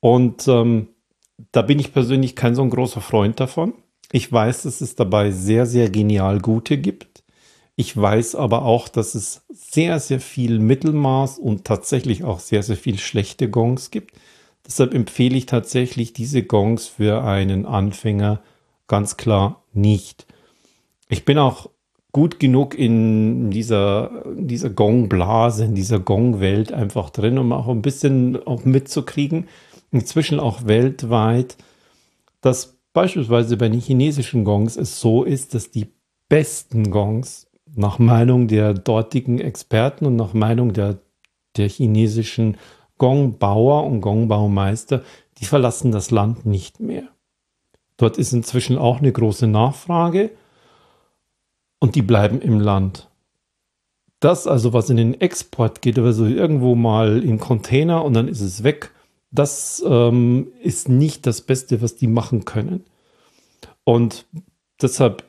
Und 0.00 0.46
ähm, 0.48 0.88
da 1.52 1.62
bin 1.62 1.78
ich 1.78 1.92
persönlich 1.92 2.36
kein 2.36 2.54
so 2.54 2.62
ein 2.62 2.70
großer 2.70 3.00
Freund 3.00 3.40
davon. 3.40 3.74
Ich 4.12 4.30
weiß, 4.30 4.62
dass 4.62 4.80
es 4.80 4.94
dabei 4.94 5.30
sehr, 5.30 5.66
sehr 5.66 5.90
genial 5.90 6.40
gute 6.40 6.78
gibt. 6.78 7.15
Ich 7.76 7.94
weiß 7.94 8.36
aber 8.36 8.62
auch, 8.62 8.88
dass 8.88 9.14
es 9.14 9.44
sehr, 9.50 10.00
sehr 10.00 10.20
viel 10.20 10.58
Mittelmaß 10.58 11.38
und 11.38 11.64
tatsächlich 11.64 12.24
auch 12.24 12.40
sehr, 12.40 12.62
sehr 12.62 12.76
viel 12.76 12.98
schlechte 12.98 13.50
Gongs 13.50 13.90
gibt. 13.90 14.16
Deshalb 14.66 14.94
empfehle 14.94 15.36
ich 15.36 15.44
tatsächlich 15.44 16.14
diese 16.14 16.42
Gongs 16.42 16.86
für 16.86 17.22
einen 17.22 17.66
Anfänger 17.66 18.40
ganz 18.88 19.18
klar 19.18 19.62
nicht. 19.74 20.26
Ich 21.10 21.26
bin 21.26 21.36
auch 21.36 21.68
gut 22.12 22.40
genug 22.40 22.74
in 22.78 23.50
dieser, 23.50 24.24
dieser 24.34 24.70
Gongblase, 24.70 25.66
in 25.66 25.74
dieser 25.74 26.00
Gongwelt 26.00 26.72
einfach 26.72 27.10
drin, 27.10 27.36
um 27.36 27.52
auch 27.52 27.68
ein 27.68 27.82
bisschen 27.82 28.42
auch 28.46 28.64
mitzukriegen, 28.64 29.48
inzwischen 29.92 30.40
auch 30.40 30.64
weltweit, 30.64 31.58
dass 32.40 32.78
beispielsweise 32.94 33.58
bei 33.58 33.68
den 33.68 33.80
chinesischen 33.80 34.44
Gongs 34.44 34.76
es 34.76 34.98
so 34.98 35.24
ist, 35.24 35.52
dass 35.52 35.70
die 35.70 35.88
besten 36.30 36.90
Gongs 36.90 37.45
nach 37.76 37.98
Meinung 37.98 38.48
der 38.48 38.74
dortigen 38.74 39.38
Experten 39.38 40.06
und 40.06 40.16
nach 40.16 40.34
Meinung 40.34 40.72
der, 40.72 40.98
der 41.56 41.68
chinesischen 41.68 42.56
Gongbauer 42.98 43.84
und 43.84 44.00
Gongbaumeister, 44.00 45.02
die 45.38 45.44
verlassen 45.44 45.92
das 45.92 46.10
Land 46.10 46.46
nicht 46.46 46.80
mehr. 46.80 47.08
Dort 47.96 48.18
ist 48.18 48.32
inzwischen 48.32 48.78
auch 48.78 48.98
eine 48.98 49.12
große 49.12 49.46
Nachfrage 49.46 50.30
und 51.78 51.94
die 51.94 52.02
bleiben 52.02 52.40
im 52.40 52.60
Land. 52.60 53.08
Das 54.20 54.46
also, 54.46 54.72
was 54.72 54.90
in 54.90 54.96
den 54.96 55.20
Export 55.20 55.82
geht, 55.82 55.98
also 55.98 56.24
irgendwo 56.26 56.74
mal 56.74 57.22
in 57.22 57.38
Container 57.38 58.04
und 58.04 58.14
dann 58.14 58.28
ist 58.28 58.40
es 58.40 58.62
weg, 58.64 58.92
das 59.30 59.84
ähm, 59.86 60.48
ist 60.62 60.88
nicht 60.88 61.26
das 61.26 61.42
Beste, 61.42 61.82
was 61.82 61.96
die 61.96 62.06
machen 62.06 62.44
können. 62.44 62.84
Und 63.84 64.26
deshalb 64.80 65.24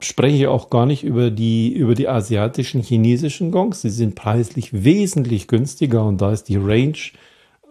spreche 0.00 0.36
ich 0.36 0.46
auch 0.46 0.70
gar 0.70 0.86
nicht 0.86 1.04
über 1.04 1.30
die, 1.30 1.72
über 1.72 1.94
die 1.94 2.08
asiatischen 2.08 2.82
chinesischen 2.82 3.50
Gongs. 3.50 3.82
Sie 3.82 3.90
sind 3.90 4.14
preislich 4.14 4.84
wesentlich 4.84 5.48
günstiger 5.48 6.04
und 6.04 6.20
da 6.20 6.32
ist 6.32 6.44
die 6.48 6.56
Range 6.56 6.98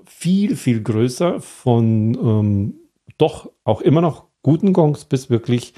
viel, 0.06 0.56
viel 0.56 0.82
größer 0.82 1.40
von 1.42 2.16
ähm, 2.16 2.74
doch 3.18 3.52
auch 3.64 3.82
immer 3.82 4.02
noch 4.02 4.26
guten 4.42 4.74
Gongs 4.74 5.06
bis 5.06 5.30
wirklich 5.30 5.74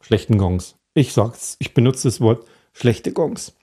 schlechten 0.00 0.38
Gongs. 0.38 0.76
Ich 0.94 1.12
sag's, 1.12 1.56
ich 1.58 1.74
benutze 1.74 2.08
das 2.08 2.20
Wort 2.20 2.44
schlechte 2.72 3.12
Gongs. 3.12 3.54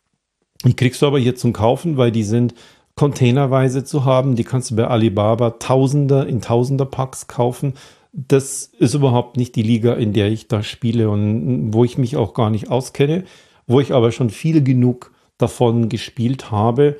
Die 0.64 0.76
kriegst 0.76 1.02
du 1.02 1.08
aber 1.08 1.20
hier 1.20 1.36
zum 1.36 1.54
Kaufen, 1.54 1.98
weil 1.98 2.12
die 2.12 2.24
sind 2.24 2.54
containerweise 2.96 3.84
zu 3.84 4.06
haben. 4.06 4.36
Die 4.36 4.44
kannst 4.44 4.72
du 4.72 4.76
bei 4.76 4.88
Alibaba 4.88 5.52
Tausender 5.52 6.28
in 6.28 6.42
Tausender 6.42 6.86
Packs 6.86 7.28
kaufen. 7.28 7.74
Das 8.18 8.72
ist 8.80 8.94
überhaupt 8.94 9.36
nicht 9.36 9.56
die 9.58 9.62
Liga, 9.62 9.94
in 9.94 10.14
der 10.14 10.30
ich 10.32 10.48
da 10.48 10.64
spiele 10.64 11.10
und 11.10 11.74
wo 11.74 11.84
ich 11.84 11.98
mich 11.98 12.16
auch 12.16 12.34
gar 12.34 12.50
nicht 12.50 12.70
auskenne, 12.70 13.26
wo 13.68 13.82
ich 13.82 13.94
aber 13.94 14.14
schon 14.14 14.30
viel 14.30 14.64
genug 14.64 15.12
davon 15.38 15.90
gespielt 15.90 16.50
habe 16.50 16.98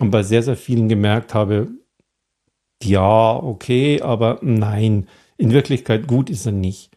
und 0.00 0.10
bei 0.10 0.22
sehr, 0.22 0.42
sehr 0.42 0.56
vielen 0.56 0.88
gemerkt 0.88 1.34
habe, 1.34 1.68
ja, 2.82 3.36
okay, 3.36 4.00
aber 4.00 4.38
nein, 4.40 5.06
in 5.36 5.52
Wirklichkeit 5.52 6.06
gut 6.06 6.30
ist 6.30 6.46
er 6.46 6.52
nicht. 6.52 6.90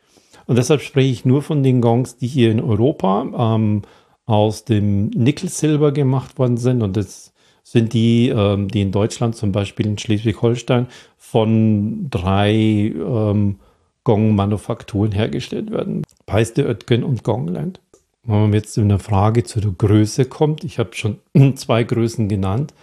Und 0.46 0.58
deshalb 0.58 0.82
spreche 0.82 1.12
ich 1.12 1.26
nur 1.26 1.42
von 1.42 1.62
den 1.62 1.82
Gongs, 1.82 2.16
die 2.16 2.28
hier 2.28 2.52
in 2.52 2.62
Europa 2.62 3.56
ähm, 3.56 3.82
aus 4.26 4.64
dem 4.64 5.08
Nickel-Silber 5.10 5.92
gemacht 5.92 6.40
worden 6.40 6.58
sind. 6.58 6.82
Und 6.82 6.96
das 6.96 7.34
sind 7.70 7.92
die, 7.92 8.30
ähm, 8.30 8.70
die 8.70 8.80
in 8.80 8.94
Deutschland, 8.94 9.36
zum 9.36 9.52
Beispiel 9.52 9.88
in 9.88 9.98
Schleswig-Holstein, 9.98 10.88
von 11.18 12.10
drei 12.10 12.54
ähm, 12.54 13.58
Gong-Manufakturen 14.06 15.12
hergestellt 15.12 15.70
werden. 15.70 16.04
Peiste, 16.26 16.66
Oetken 16.66 17.04
und 17.04 17.24
Gongland. 17.24 17.82
Wenn 18.24 18.40
man 18.40 18.54
jetzt 18.54 18.78
in 18.78 18.88
der 18.88 19.00
Frage 19.00 19.44
zu 19.44 19.60
der 19.60 19.72
Größe 19.72 20.24
kommt, 20.26 20.64
ich 20.64 20.80
habe 20.80 20.96
schon 20.96 21.20
zwei 21.56 21.84
Größen 21.84 22.30
genannt. 22.30 22.74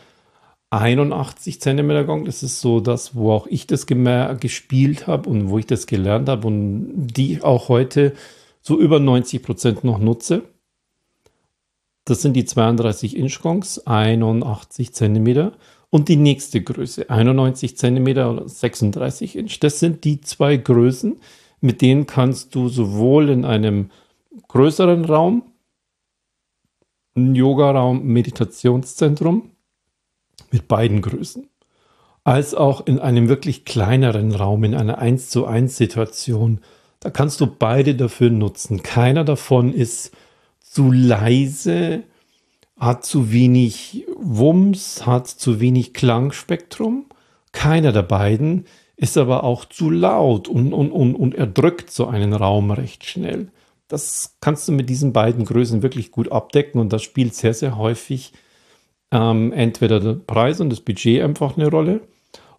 81 0.69 1.63
cm 1.63 2.05
Gong, 2.05 2.27
das 2.27 2.43
ist 2.43 2.61
so 2.61 2.81
das, 2.81 3.15
wo 3.15 3.33
auch 3.33 3.47
ich 3.47 3.67
das 3.67 3.87
gespielt 3.87 5.07
habe 5.07 5.31
und 5.31 5.49
wo 5.49 5.59
ich 5.59 5.67
das 5.67 5.87
gelernt 5.87 6.29
habe 6.29 6.47
und 6.47 7.07
die 7.07 7.43
auch 7.43 7.71
heute 7.71 8.13
so 8.61 8.79
über 8.79 9.01
90 9.01 9.43
Prozent 9.43 9.85
noch 9.85 9.99
nutze. 9.99 10.43
Das 12.05 12.21
sind 12.21 12.35
die 12.35 12.45
32 12.45 13.17
Inch 13.17 13.41
Gongs, 13.41 13.87
81 13.87 14.93
cm 14.93 15.53
und 15.91 16.09
die 16.09 16.17
nächste 16.17 16.61
Größe, 16.61 17.09
91 17.09 17.79
cm 17.79 18.09
oder 18.09 18.49
36 18.49 19.37
Inch. 19.37 19.61
Das 19.61 19.79
sind 19.79 20.05
die 20.05 20.21
zwei 20.21 20.57
Größen, 20.57 21.21
mit 21.61 21.81
denen 21.81 22.07
kannst 22.07 22.55
du 22.55 22.69
sowohl 22.69 23.31
in 23.31 23.45
einem 23.45 23.91
größeren 24.49 25.05
Raum, 25.05 25.45
ein 27.17 27.35
Yoga-Raum, 27.35 28.05
Meditationszentrum, 28.05 29.51
mit 30.51 30.69
beiden 30.69 31.01
Größen, 31.01 31.49
als 32.25 32.55
auch 32.55 32.87
in 32.87 32.99
einem 32.99 33.29
wirklich 33.29 33.65
kleineren 33.65 34.35
Raum, 34.35 34.65
in 34.65 34.75
einer 34.75 34.99
1 34.99 35.31
zu 35.31 35.47
1 35.47 35.77
Situation. 35.77 36.61
Da 37.01 37.11
kannst 37.11 37.41
du 37.41 37.47
beide 37.47 37.95
dafür 37.95 38.31
nutzen. 38.31 38.83
Keiner 38.83 39.25
davon 39.25 39.73
ist 39.73 40.11
zu 40.75 40.91
leise, 40.91 42.03
hat 42.77 43.05
zu 43.05 43.31
wenig 43.31 44.07
Wumms, 44.17 45.07
hat 45.07 45.29
zu 45.29 45.61
wenig 45.61 45.95
Klangspektrum. 45.95 47.07
Keiner 47.53 47.93
der 47.93 48.03
beiden 48.03 48.67
ist 48.97 49.17
aber 49.17 49.45
auch 49.45 49.67
zu 49.67 49.89
laut 49.89 50.49
und, 50.49 50.73
und, 50.73 50.91
und, 50.91 51.15
und 51.15 51.35
erdrückt 51.37 51.93
so 51.93 52.09
einen 52.09 52.33
Raum 52.33 52.73
recht 52.73 53.05
schnell. 53.05 53.53
Das 53.87 54.37
kannst 54.41 54.67
du 54.67 54.73
mit 54.73 54.91
diesen 54.91 55.13
beiden 55.13 55.45
Größen 55.45 55.83
wirklich 55.83 56.11
gut 56.11 56.33
abdecken 56.33 56.81
und 56.81 56.93
das 56.93 57.05
spielt 57.05 57.37
sehr, 57.37 57.55
sehr 57.55 57.79
häufig 57.79 58.33
ähm, 59.13 59.53
entweder 59.53 60.01
der 60.01 60.15
Preis 60.15 60.61
und 60.61 60.71
das 60.71 60.81
Budget 60.81 61.23
einfach 61.23 61.57
eine 61.57 61.69
Rolle 61.69 62.01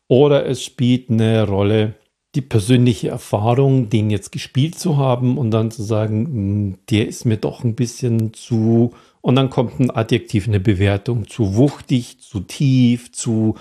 oder 0.07 0.45
es 0.45 0.63
spielt 0.63 1.09
eine 1.09 1.45
Rolle 1.45 1.95
die 2.35 2.41
persönliche 2.41 3.09
Erfahrung, 3.09 3.89
den 3.89 4.09
jetzt 4.09 4.31
gespielt 4.31 4.77
zu 4.77 4.97
haben 4.97 5.37
und 5.37 5.51
dann 5.51 5.71
zu 5.71 5.83
sagen, 5.83 6.25
hm, 6.25 6.77
der 6.89 7.07
ist 7.07 7.25
mir 7.25 7.37
doch 7.37 7.63
ein 7.63 7.75
bisschen 7.75 8.33
zu 8.33 8.93
und 9.21 9.35
dann 9.35 9.49
kommt 9.49 9.79
ein 9.79 9.89
Adjektiv, 9.89 10.47
eine 10.47 10.59
Bewertung, 10.59 11.27
zu 11.27 11.55
wuchtig, 11.55 12.19
zu 12.19 12.41
tief, 12.41 13.11
zu, 13.11 13.55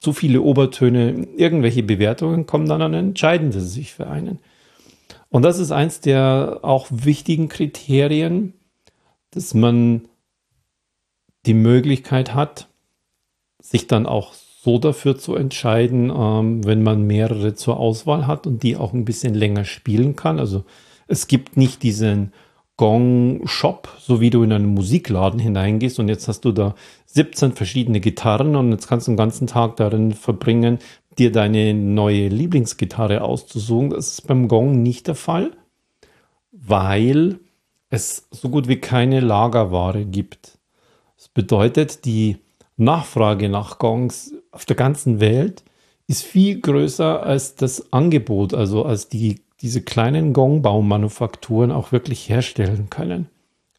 zu 0.00 0.12
viele 0.12 0.40
Obertöne. 0.40 1.28
Irgendwelche 1.36 1.84
Bewertungen 1.84 2.46
kommen 2.46 2.66
dann, 2.68 2.80
dann 2.80 2.94
entscheiden 2.94 3.52
sie 3.52 3.60
sich 3.60 3.92
für 3.92 4.08
einen. 4.08 4.40
Und 5.28 5.42
das 5.42 5.60
ist 5.60 5.70
eins 5.70 6.00
der 6.00 6.60
auch 6.62 6.88
wichtigen 6.90 7.48
Kriterien, 7.48 8.54
dass 9.30 9.54
man 9.54 10.08
die 11.46 11.54
Möglichkeit 11.54 12.34
hat, 12.34 12.68
sich 13.60 13.86
dann 13.86 14.06
auch 14.06 14.32
so 14.64 14.78
dafür 14.78 15.18
zu 15.18 15.34
entscheiden, 15.34 16.10
ähm, 16.10 16.64
wenn 16.64 16.82
man 16.82 17.06
mehrere 17.06 17.54
zur 17.54 17.78
Auswahl 17.78 18.26
hat 18.26 18.46
und 18.46 18.62
die 18.62 18.76
auch 18.76 18.94
ein 18.94 19.04
bisschen 19.04 19.34
länger 19.34 19.66
spielen 19.66 20.16
kann. 20.16 20.38
Also 20.38 20.64
es 21.06 21.26
gibt 21.26 21.58
nicht 21.58 21.82
diesen 21.82 22.32
Gong-Shop, 22.78 23.88
so 24.00 24.22
wie 24.22 24.30
du 24.30 24.42
in 24.42 24.52
einen 24.52 24.74
Musikladen 24.74 25.38
hineingehst 25.38 25.98
und 26.00 26.08
jetzt 26.08 26.28
hast 26.28 26.46
du 26.46 26.52
da 26.52 26.74
17 27.04 27.52
verschiedene 27.52 28.00
Gitarren 28.00 28.56
und 28.56 28.72
jetzt 28.72 28.88
kannst 28.88 29.06
du 29.06 29.12
den 29.12 29.18
ganzen 29.18 29.46
Tag 29.46 29.76
darin 29.76 30.12
verbringen, 30.12 30.78
dir 31.18 31.30
deine 31.30 31.74
neue 31.74 32.28
Lieblingsgitarre 32.28 33.20
auszusuchen. 33.20 33.90
Das 33.90 34.12
ist 34.12 34.26
beim 34.26 34.48
Gong 34.48 34.82
nicht 34.82 35.08
der 35.08 35.14
Fall, 35.14 35.52
weil 36.52 37.38
es 37.90 38.28
so 38.30 38.48
gut 38.48 38.66
wie 38.66 38.80
keine 38.80 39.20
Lagerware 39.20 40.06
gibt. 40.06 40.58
Das 41.18 41.28
bedeutet, 41.28 42.06
die 42.06 42.38
Nachfrage 42.76 43.48
nach 43.48 43.78
Gongs 43.78 44.32
auf 44.50 44.64
der 44.64 44.76
ganzen 44.76 45.20
Welt 45.20 45.62
ist 46.06 46.22
viel 46.22 46.60
größer 46.60 47.22
als 47.22 47.54
das 47.54 47.92
Angebot, 47.92 48.52
also 48.54 48.84
als 48.84 49.08
die, 49.08 49.40
diese 49.60 49.82
kleinen 49.82 50.32
Gongbaumanufakturen 50.32 51.72
auch 51.72 51.92
wirklich 51.92 52.28
herstellen 52.28 52.90
können. 52.90 53.28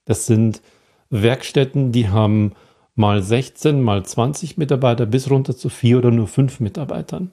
Das 0.05 0.25
sind 0.25 0.61
Werkstätten, 1.09 1.91
die 1.91 2.09
haben 2.09 2.53
mal 2.95 3.21
16, 3.21 3.81
mal 3.81 4.03
20 4.03 4.57
Mitarbeiter 4.57 5.05
bis 5.05 5.29
runter 5.29 5.55
zu 5.55 5.69
vier 5.69 5.97
oder 5.97 6.11
nur 6.11 6.27
fünf 6.27 6.59
Mitarbeitern. 6.59 7.31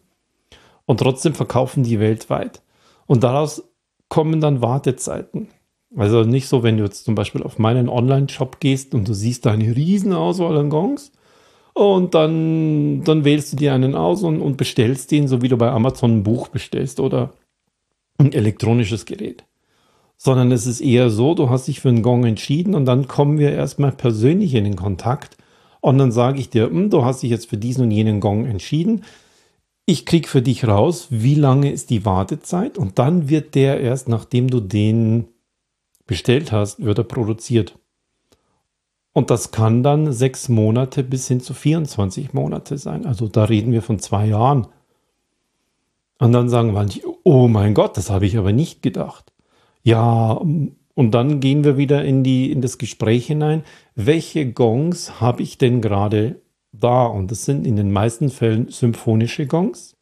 Und 0.84 0.98
trotzdem 0.98 1.34
verkaufen 1.34 1.84
die 1.84 2.00
weltweit. 2.00 2.60
Und 3.06 3.22
daraus 3.22 3.62
kommen 4.08 4.40
dann 4.40 4.60
Wartezeiten. 4.60 5.48
Also 5.96 6.24
nicht 6.24 6.48
so, 6.48 6.62
wenn 6.62 6.78
du 6.78 6.84
jetzt 6.84 7.04
zum 7.04 7.14
Beispiel 7.14 7.42
auf 7.42 7.58
meinen 7.58 7.88
Online-Shop 7.88 8.60
gehst 8.60 8.94
und 8.94 9.08
du 9.08 9.14
siehst 9.14 9.46
da 9.46 9.52
eine 9.52 9.76
riesen 9.76 10.12
Auswahl 10.12 10.56
an 10.56 10.70
Gongs 10.70 11.12
und 11.74 12.14
dann, 12.14 13.02
dann 13.04 13.24
wählst 13.24 13.52
du 13.52 13.56
dir 13.56 13.72
einen 13.72 13.94
aus 13.94 14.22
und, 14.22 14.40
und 14.40 14.56
bestellst 14.56 15.10
den, 15.10 15.28
so 15.28 15.42
wie 15.42 15.48
du 15.48 15.56
bei 15.56 15.70
Amazon 15.70 16.18
ein 16.18 16.22
Buch 16.22 16.48
bestellst 16.48 17.00
oder 17.00 17.32
ein 18.18 18.32
elektronisches 18.32 19.06
Gerät. 19.06 19.44
Sondern 20.16 20.52
es 20.52 20.66
ist 20.66 20.80
eher 20.80 21.10
so, 21.10 21.34
du 21.34 21.50
hast 21.50 21.68
dich 21.68 21.80
für 21.80 21.88
einen 21.88 22.02
Gong 22.02 22.24
entschieden 22.24 22.74
und 22.74 22.84
dann 22.84 23.08
kommen 23.08 23.38
wir 23.38 23.52
erstmal 23.52 23.92
persönlich 23.92 24.54
in 24.54 24.64
den 24.64 24.76
Kontakt 24.76 25.36
und 25.80 25.98
dann 25.98 26.12
sage 26.12 26.38
ich 26.38 26.50
dir, 26.50 26.66
hm, 26.66 26.90
du 26.90 27.04
hast 27.04 27.22
dich 27.22 27.30
jetzt 27.30 27.48
für 27.48 27.56
diesen 27.56 27.84
und 27.84 27.90
jenen 27.90 28.20
Gong 28.20 28.46
entschieden. 28.46 29.04
Ich 29.84 30.06
kriege 30.06 30.28
für 30.28 30.42
dich 30.42 30.68
raus, 30.68 31.08
wie 31.10 31.34
lange 31.34 31.72
ist 31.72 31.90
die 31.90 32.04
Wartezeit 32.04 32.78
und 32.78 32.98
dann 32.98 33.28
wird 33.28 33.56
der 33.56 33.80
erst, 33.80 34.08
nachdem 34.08 34.48
du 34.48 34.60
den 34.60 35.26
bestellt 36.06 36.52
hast, 36.52 36.84
wird 36.84 36.98
er 36.98 37.04
produziert. 37.04 37.78
Und 39.12 39.30
das 39.30 39.50
kann 39.50 39.82
dann 39.82 40.12
sechs 40.12 40.48
Monate 40.48 41.02
bis 41.02 41.28
hin 41.28 41.40
zu 41.40 41.54
24 41.54 42.32
Monate 42.32 42.78
sein. 42.78 43.04
Also 43.04 43.28
da 43.28 43.44
reden 43.44 43.72
wir 43.72 43.82
von 43.82 43.98
zwei 43.98 44.26
Jahren. 44.26 44.66
Und 46.18 46.32
dann 46.32 46.48
sagen 46.48 46.72
manche, 46.72 47.02
oh 47.24 47.48
mein 47.48 47.74
Gott, 47.74 47.96
das 47.96 48.10
habe 48.10 48.26
ich 48.26 48.38
aber 48.38 48.52
nicht 48.52 48.80
gedacht. 48.80 49.32
Ja, 49.82 50.32
und 50.94 51.10
dann 51.10 51.40
gehen 51.40 51.64
wir 51.64 51.76
wieder 51.76 52.04
in, 52.04 52.22
die, 52.22 52.52
in 52.52 52.60
das 52.60 52.78
Gespräch 52.78 53.26
hinein. 53.26 53.64
Welche 53.94 54.50
Gongs 54.50 55.20
habe 55.20 55.42
ich 55.42 55.58
denn 55.58 55.80
gerade 55.80 56.40
da? 56.72 57.06
Und 57.06 57.30
das 57.30 57.44
sind 57.44 57.66
in 57.66 57.76
den 57.76 57.92
meisten 57.92 58.30
Fällen 58.30 58.68
symphonische 58.68 59.46
Gongs. 59.46 59.96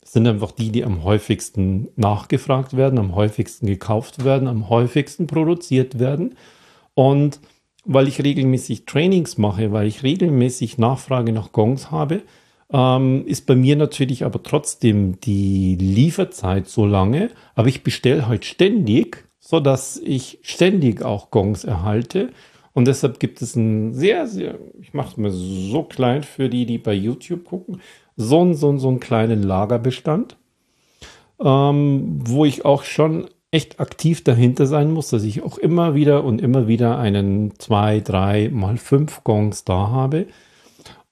Das 0.00 0.12
sind 0.12 0.26
einfach 0.26 0.50
die, 0.50 0.70
die 0.70 0.84
am 0.84 1.04
häufigsten 1.04 1.88
nachgefragt 1.96 2.76
werden, 2.76 2.98
am 2.98 3.14
häufigsten 3.14 3.66
gekauft 3.66 4.24
werden, 4.24 4.48
am 4.48 4.68
häufigsten 4.68 5.26
produziert 5.26 5.98
werden. 6.00 6.34
Und 6.94 7.40
weil 7.84 8.08
ich 8.08 8.22
regelmäßig 8.22 8.86
Trainings 8.86 9.38
mache, 9.38 9.72
weil 9.72 9.86
ich 9.86 10.02
regelmäßig 10.02 10.78
Nachfrage 10.78 11.32
nach 11.32 11.52
Gongs 11.52 11.90
habe, 11.90 12.22
ähm, 12.72 13.26
ist 13.26 13.46
bei 13.46 13.54
mir 13.54 13.76
natürlich 13.76 14.24
aber 14.24 14.42
trotzdem 14.42 15.20
die 15.20 15.76
Lieferzeit 15.76 16.68
so 16.68 16.86
lange. 16.86 17.30
Aber 17.54 17.68
ich 17.68 17.82
bestelle 17.82 18.28
halt 18.28 18.44
ständig, 18.44 19.28
sodass 19.38 20.00
ich 20.02 20.38
ständig 20.42 21.02
auch 21.02 21.30
Gongs 21.30 21.64
erhalte. 21.64 22.30
Und 22.72 22.88
deshalb 22.88 23.20
gibt 23.20 23.42
es 23.42 23.54
ein 23.56 23.92
sehr, 23.92 24.26
sehr, 24.26 24.58
ich 24.80 24.94
mache 24.94 25.10
es 25.10 25.16
mir 25.18 25.30
so 25.30 25.82
klein 25.82 26.22
für 26.22 26.48
die, 26.48 26.64
die 26.64 26.78
bei 26.78 26.94
YouTube 26.94 27.44
gucken, 27.44 27.80
so, 28.16 28.52
so, 28.54 28.78
so 28.78 28.88
einen 28.88 29.00
kleinen 29.00 29.42
Lagerbestand, 29.42 30.36
ähm, 31.40 32.20
wo 32.24 32.44
ich 32.44 32.64
auch 32.64 32.84
schon 32.84 33.28
echt 33.52 33.78
aktiv 33.80 34.24
dahinter 34.24 34.66
sein 34.66 34.90
muss, 34.90 35.10
dass 35.10 35.22
ich 35.22 35.44
auch 35.44 35.58
immer 35.58 35.94
wieder 35.94 36.24
und 36.24 36.40
immer 36.40 36.66
wieder 36.66 36.98
einen 36.98 37.52
zwei, 37.58 38.00
drei 38.00 38.48
mal 38.50 38.78
fünf 38.78 39.22
Gongs 39.24 39.64
da 39.64 39.90
habe. 39.90 40.26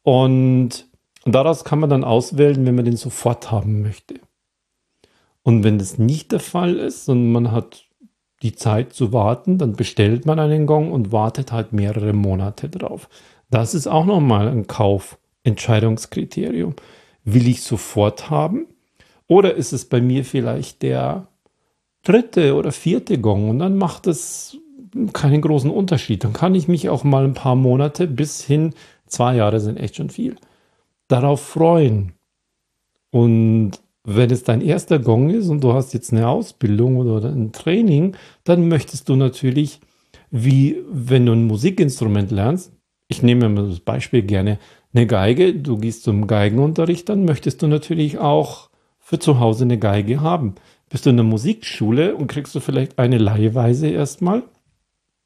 Und, 0.02 0.86
und 1.24 1.34
daraus 1.34 1.64
kann 1.64 1.78
man 1.78 1.90
dann 1.90 2.02
auswählen, 2.02 2.64
wenn 2.64 2.74
man 2.74 2.86
den 2.86 2.96
sofort 2.96 3.52
haben 3.52 3.82
möchte. 3.82 4.14
Und 5.42 5.64
wenn 5.64 5.78
das 5.78 5.98
nicht 5.98 6.32
der 6.32 6.40
Fall 6.40 6.76
ist 6.76 7.10
und 7.10 7.30
man 7.30 7.52
hat 7.52 7.84
die 8.42 8.54
Zeit 8.54 8.94
zu 8.94 9.12
warten, 9.12 9.58
dann 9.58 9.74
bestellt 9.74 10.24
man 10.24 10.38
einen 10.38 10.66
Gong 10.66 10.92
und 10.92 11.12
wartet 11.12 11.52
halt 11.52 11.74
mehrere 11.74 12.14
Monate 12.14 12.70
drauf. 12.70 13.10
Das 13.50 13.74
ist 13.74 13.86
auch 13.86 14.06
nochmal 14.06 14.48
ein 14.48 14.66
Kaufentscheidungskriterium. 14.66 16.74
Will 17.24 17.48
ich 17.48 17.62
sofort 17.62 18.30
haben? 18.30 18.66
Oder 19.26 19.54
ist 19.54 19.72
es 19.72 19.84
bei 19.84 20.00
mir 20.00 20.24
vielleicht 20.24 20.80
der 20.82 21.26
dritte 22.02 22.54
oder 22.54 22.72
vierte 22.72 23.18
Gong 23.18 23.50
und 23.50 23.58
dann 23.58 23.76
macht 23.76 24.06
es 24.06 24.58
keinen 25.12 25.40
großen 25.40 25.70
Unterschied. 25.70 26.24
Dann 26.24 26.32
kann 26.32 26.54
ich 26.54 26.68
mich 26.68 26.88
auch 26.88 27.04
mal 27.04 27.24
ein 27.24 27.34
paar 27.34 27.56
Monate 27.56 28.06
bis 28.06 28.42
hin, 28.42 28.74
zwei 29.06 29.36
Jahre 29.36 29.60
sind 29.60 29.76
echt 29.76 29.96
schon 29.96 30.10
viel, 30.10 30.36
darauf 31.08 31.40
freuen. 31.40 32.12
Und 33.10 33.72
wenn 34.04 34.30
es 34.30 34.44
dein 34.44 34.62
erster 34.62 34.98
Gong 34.98 35.30
ist 35.30 35.48
und 35.48 35.62
du 35.62 35.72
hast 35.72 35.92
jetzt 35.92 36.12
eine 36.12 36.28
Ausbildung 36.28 36.96
oder 36.96 37.28
ein 37.28 37.52
Training, 37.52 38.16
dann 38.44 38.68
möchtest 38.68 39.08
du 39.08 39.16
natürlich, 39.16 39.80
wie 40.30 40.82
wenn 40.90 41.26
du 41.26 41.32
ein 41.32 41.46
Musikinstrument 41.46 42.30
lernst, 42.30 42.72
ich 43.08 43.22
nehme 43.22 43.48
mir 43.48 43.68
das 43.68 43.80
Beispiel 43.80 44.22
gerne, 44.22 44.58
eine 44.92 45.06
Geige, 45.06 45.54
du 45.54 45.76
gehst 45.76 46.04
zum 46.04 46.26
Geigenunterricht, 46.26 47.08
dann 47.08 47.24
möchtest 47.24 47.62
du 47.62 47.66
natürlich 47.66 48.18
auch 48.18 48.70
für 48.98 49.18
zu 49.18 49.40
Hause 49.40 49.64
eine 49.64 49.78
Geige 49.78 50.20
haben. 50.20 50.54
Bist 50.90 51.06
du 51.06 51.10
in 51.10 51.16
der 51.16 51.24
Musikschule 51.24 52.16
und 52.16 52.26
kriegst 52.26 52.54
du 52.54 52.60
vielleicht 52.60 52.98
eine 52.98 53.16
leihweise 53.16 53.88
erstmal. 53.88 54.42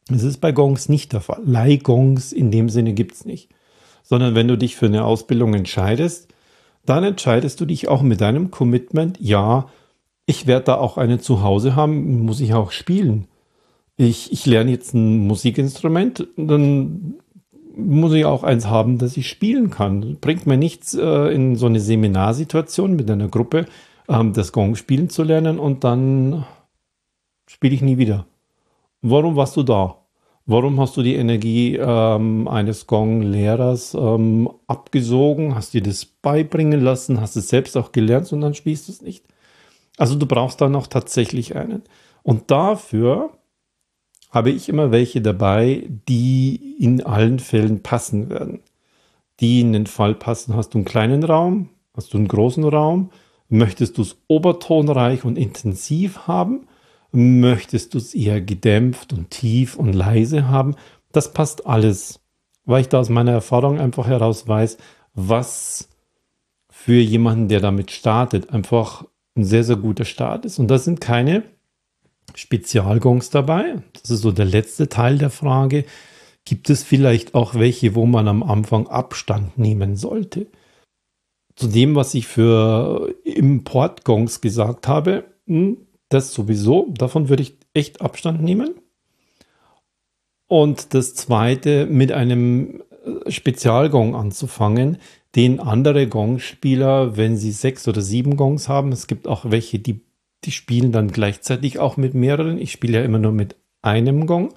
Das 0.08 0.22
ist 0.22 0.38
bei 0.38 0.52
Gongs 0.52 0.90
nicht 0.90 1.12
der 1.14 1.22
Fall. 1.22 1.40
Leihgongs 1.44 2.32
in 2.32 2.50
dem 2.50 2.68
Sinne 2.68 2.92
gibt 2.92 3.14
es 3.14 3.24
nicht. 3.24 3.48
Sondern 4.02 4.34
wenn 4.34 4.46
du 4.46 4.58
dich 4.58 4.76
für 4.76 4.86
eine 4.86 5.04
Ausbildung 5.04 5.54
entscheidest, 5.54 6.28
dann 6.84 7.02
entscheidest 7.02 7.60
du 7.60 7.64
dich 7.64 7.88
auch 7.88 8.02
mit 8.02 8.20
deinem 8.20 8.50
Commitment, 8.50 9.18
ja, 9.18 9.70
ich 10.26 10.46
werde 10.46 10.66
da 10.66 10.74
auch 10.76 10.98
eine 10.98 11.18
zu 11.18 11.42
Hause 11.42 11.74
haben, 11.74 12.20
muss 12.24 12.40
ich 12.40 12.52
auch 12.52 12.70
spielen. 12.70 13.26
Ich, 13.96 14.32
ich 14.32 14.44
lerne 14.44 14.70
jetzt 14.70 14.92
ein 14.94 15.26
Musikinstrument, 15.26 16.26
dann 16.36 17.14
muss 17.76 18.12
ich 18.12 18.26
auch 18.26 18.42
eins 18.42 18.66
haben, 18.66 18.98
das 18.98 19.16
ich 19.16 19.28
spielen 19.28 19.70
kann. 19.70 20.18
Bringt 20.20 20.46
mir 20.46 20.56
nichts, 20.56 20.94
äh, 20.94 21.34
in 21.34 21.56
so 21.56 21.66
eine 21.66 21.80
Seminarsituation 21.80 22.96
mit 22.96 23.10
einer 23.10 23.28
Gruppe 23.28 23.66
ähm, 24.08 24.32
das 24.32 24.52
Gong 24.52 24.76
spielen 24.76 25.08
zu 25.08 25.22
lernen 25.22 25.58
und 25.58 25.84
dann 25.84 26.44
spiele 27.46 27.74
ich 27.74 27.82
nie 27.82 27.98
wieder. 27.98 28.26
Warum 29.02 29.36
warst 29.36 29.56
du 29.56 29.62
da? 29.62 29.98
Warum 30.46 30.78
hast 30.78 30.96
du 30.96 31.02
die 31.02 31.14
Energie 31.14 31.76
ähm, 31.76 32.48
eines 32.48 32.86
Gong-Lehrers 32.86 33.94
ähm, 33.94 34.50
abgesogen? 34.66 35.54
Hast 35.54 35.72
dir 35.72 35.82
das 35.82 36.04
beibringen 36.04 36.82
lassen? 36.82 37.20
Hast 37.20 37.36
es 37.36 37.48
selbst 37.48 37.76
auch 37.78 37.92
gelernt 37.92 38.30
und 38.32 38.42
dann 38.42 38.54
spielst 38.54 38.88
du 38.88 38.92
es 38.92 39.00
nicht? 39.00 39.24
Also 39.96 40.16
du 40.16 40.26
brauchst 40.26 40.60
da 40.60 40.68
noch 40.68 40.86
tatsächlich 40.86 41.56
einen. 41.56 41.82
Und 42.22 42.50
dafür 42.50 43.30
habe 44.30 44.50
ich 44.50 44.68
immer 44.68 44.90
welche 44.90 45.22
dabei, 45.22 45.88
die 46.08 46.76
in 46.78 47.02
allen 47.06 47.38
Fällen 47.38 47.82
passen 47.82 48.28
werden. 48.28 48.60
Die 49.40 49.60
in 49.60 49.72
den 49.72 49.86
Fall 49.86 50.14
passen, 50.14 50.56
hast 50.56 50.74
du 50.74 50.78
einen 50.78 50.84
kleinen 50.84 51.24
Raum, 51.24 51.70
hast 51.96 52.12
du 52.12 52.18
einen 52.18 52.28
großen 52.28 52.64
Raum, 52.64 53.10
möchtest 53.48 53.98
du 53.98 54.02
es 54.02 54.16
obertonreich 54.28 55.24
und 55.24 55.36
intensiv 55.36 56.26
haben, 56.26 56.66
Möchtest 57.16 57.94
du 57.94 57.98
es 57.98 58.12
eher 58.12 58.40
gedämpft 58.40 59.12
und 59.12 59.30
tief 59.30 59.76
und 59.76 59.92
leise 59.92 60.48
haben? 60.48 60.74
Das 61.12 61.32
passt 61.32 61.64
alles, 61.64 62.18
weil 62.64 62.80
ich 62.80 62.88
da 62.88 62.98
aus 62.98 63.08
meiner 63.08 63.30
Erfahrung 63.30 63.78
einfach 63.78 64.08
heraus 64.08 64.48
weiß, 64.48 64.78
was 65.14 65.90
für 66.68 66.98
jemanden, 66.98 67.46
der 67.46 67.60
damit 67.60 67.92
startet, 67.92 68.50
einfach 68.50 69.04
ein 69.36 69.44
sehr, 69.44 69.62
sehr 69.62 69.76
guter 69.76 70.04
Start 70.04 70.44
ist. 70.44 70.58
Und 70.58 70.66
da 70.66 70.78
sind 70.78 71.00
keine 71.00 71.44
Spezialgongs 72.34 73.30
dabei. 73.30 73.80
Das 73.92 74.10
ist 74.10 74.22
so 74.22 74.32
der 74.32 74.46
letzte 74.46 74.88
Teil 74.88 75.16
der 75.16 75.30
Frage. 75.30 75.84
Gibt 76.44 76.68
es 76.68 76.82
vielleicht 76.82 77.36
auch 77.36 77.54
welche, 77.54 77.94
wo 77.94 78.06
man 78.06 78.26
am 78.26 78.42
Anfang 78.42 78.88
Abstand 78.88 79.56
nehmen 79.56 79.94
sollte? 79.94 80.48
Zu 81.56 81.68
dem, 81.68 81.94
was 81.94 82.14
ich 82.14 82.26
für 82.26 83.14
Importgongs 83.24 84.40
gesagt 84.40 84.88
habe, 84.88 85.24
hm, 85.46 85.78
das 86.08 86.32
sowieso, 86.32 86.92
davon 86.96 87.28
würde 87.28 87.42
ich 87.42 87.56
echt 87.74 88.00
Abstand 88.00 88.42
nehmen. 88.42 88.74
Und 90.46 90.94
das 90.94 91.14
zweite, 91.14 91.86
mit 91.86 92.12
einem 92.12 92.82
äh, 93.04 93.30
Spezialgong 93.30 94.14
anzufangen, 94.14 94.98
den 95.34 95.58
andere 95.58 96.06
Gongspieler, 96.06 97.16
wenn 97.16 97.36
sie 97.36 97.50
sechs 97.50 97.88
oder 97.88 98.00
sieben 98.00 98.36
Gongs 98.36 98.68
haben, 98.68 98.92
es 98.92 99.06
gibt 99.06 99.26
auch 99.26 99.50
welche, 99.50 99.78
die, 99.78 100.00
die 100.44 100.52
spielen 100.52 100.92
dann 100.92 101.08
gleichzeitig 101.08 101.78
auch 101.78 101.96
mit 101.96 102.14
mehreren. 102.14 102.58
Ich 102.58 102.70
spiele 102.70 102.98
ja 102.98 103.04
immer 103.04 103.18
nur 103.18 103.32
mit 103.32 103.56
einem 103.82 104.26
Gong, 104.26 104.54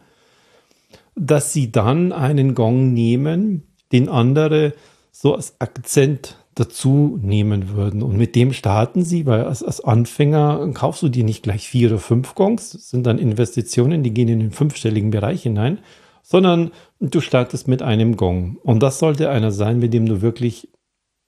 dass 1.16 1.52
sie 1.52 1.72
dann 1.72 2.12
einen 2.12 2.54
Gong 2.54 2.94
nehmen, 2.94 3.64
den 3.92 4.08
andere 4.10 4.74
so 5.12 5.34
als 5.34 5.60
Akzent 5.60 6.36
dazu 6.60 7.20
nehmen 7.22 7.70
würden. 7.70 8.02
Und 8.02 8.18
mit 8.18 8.36
dem 8.36 8.54
starten 8.54 9.04
sie, 9.04 9.26
weil 9.26 9.46
als, 9.46 9.64
als 9.64 9.82
Anfänger 9.82 10.70
kaufst 10.74 11.04
du 11.04 11.10
dir 11.10 11.24
nicht 11.24 11.44
gleich 11.44 11.68
vier 11.68 11.90
oder 11.90 12.00
fünf 12.00 12.36
Gongs, 12.36 12.72
das 12.72 12.90
sind 12.90 13.06
dann 13.06 13.20
Investitionen, 13.20 14.04
die 14.04 14.14
gehen 14.14 14.28
in 14.28 14.40
den 14.40 14.52
fünfstelligen 14.52 15.12
Bereich 15.12 15.44
hinein, 15.44 15.80
sondern 16.24 16.72
du 17.00 17.22
startest 17.22 17.68
mit 17.68 17.82
einem 17.82 18.18
Gong. 18.18 18.58
Und 18.64 18.82
das 18.82 19.00
sollte 19.00 19.30
einer 19.30 19.52
sein, 19.52 19.80
mit 19.80 19.94
dem 19.94 20.06
du 20.06 20.22
wirklich 20.22 20.70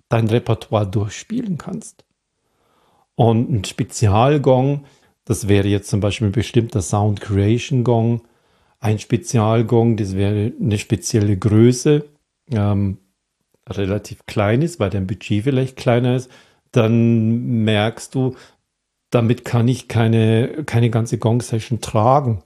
dein 0.09 0.27
Repertoire 0.27 0.87
durchspielen 0.87 1.57
kannst. 1.57 2.05
Und 3.15 3.51
ein 3.51 3.63
Spezialgong, 3.63 4.85
das 5.25 5.47
wäre 5.47 5.67
jetzt 5.67 5.89
zum 5.89 5.99
Beispiel 5.99 6.27
ein 6.27 6.33
bestimmter 6.33 6.81
Sound 6.81 7.21
Creation 7.21 7.83
Gong. 7.83 8.21
Ein 8.79 8.97
Spezialgong, 8.97 9.97
das 9.97 10.15
wäre 10.15 10.53
eine 10.59 10.77
spezielle 10.77 11.37
Größe. 11.37 12.05
Ähm, 12.51 12.97
relativ 13.77 14.25
klein 14.25 14.61
ist, 14.61 14.79
weil 14.79 14.89
dein 14.89 15.07
Budget 15.07 15.43
vielleicht 15.43 15.77
kleiner 15.77 16.15
ist, 16.15 16.29
dann 16.71 17.63
merkst 17.63 18.13
du, 18.15 18.35
damit 19.09 19.43
kann 19.45 19.67
ich 19.67 19.87
keine, 19.87 20.63
keine 20.65 20.89
ganze 20.89 21.17
Gong-Session 21.17 21.81
tragen. 21.81 22.43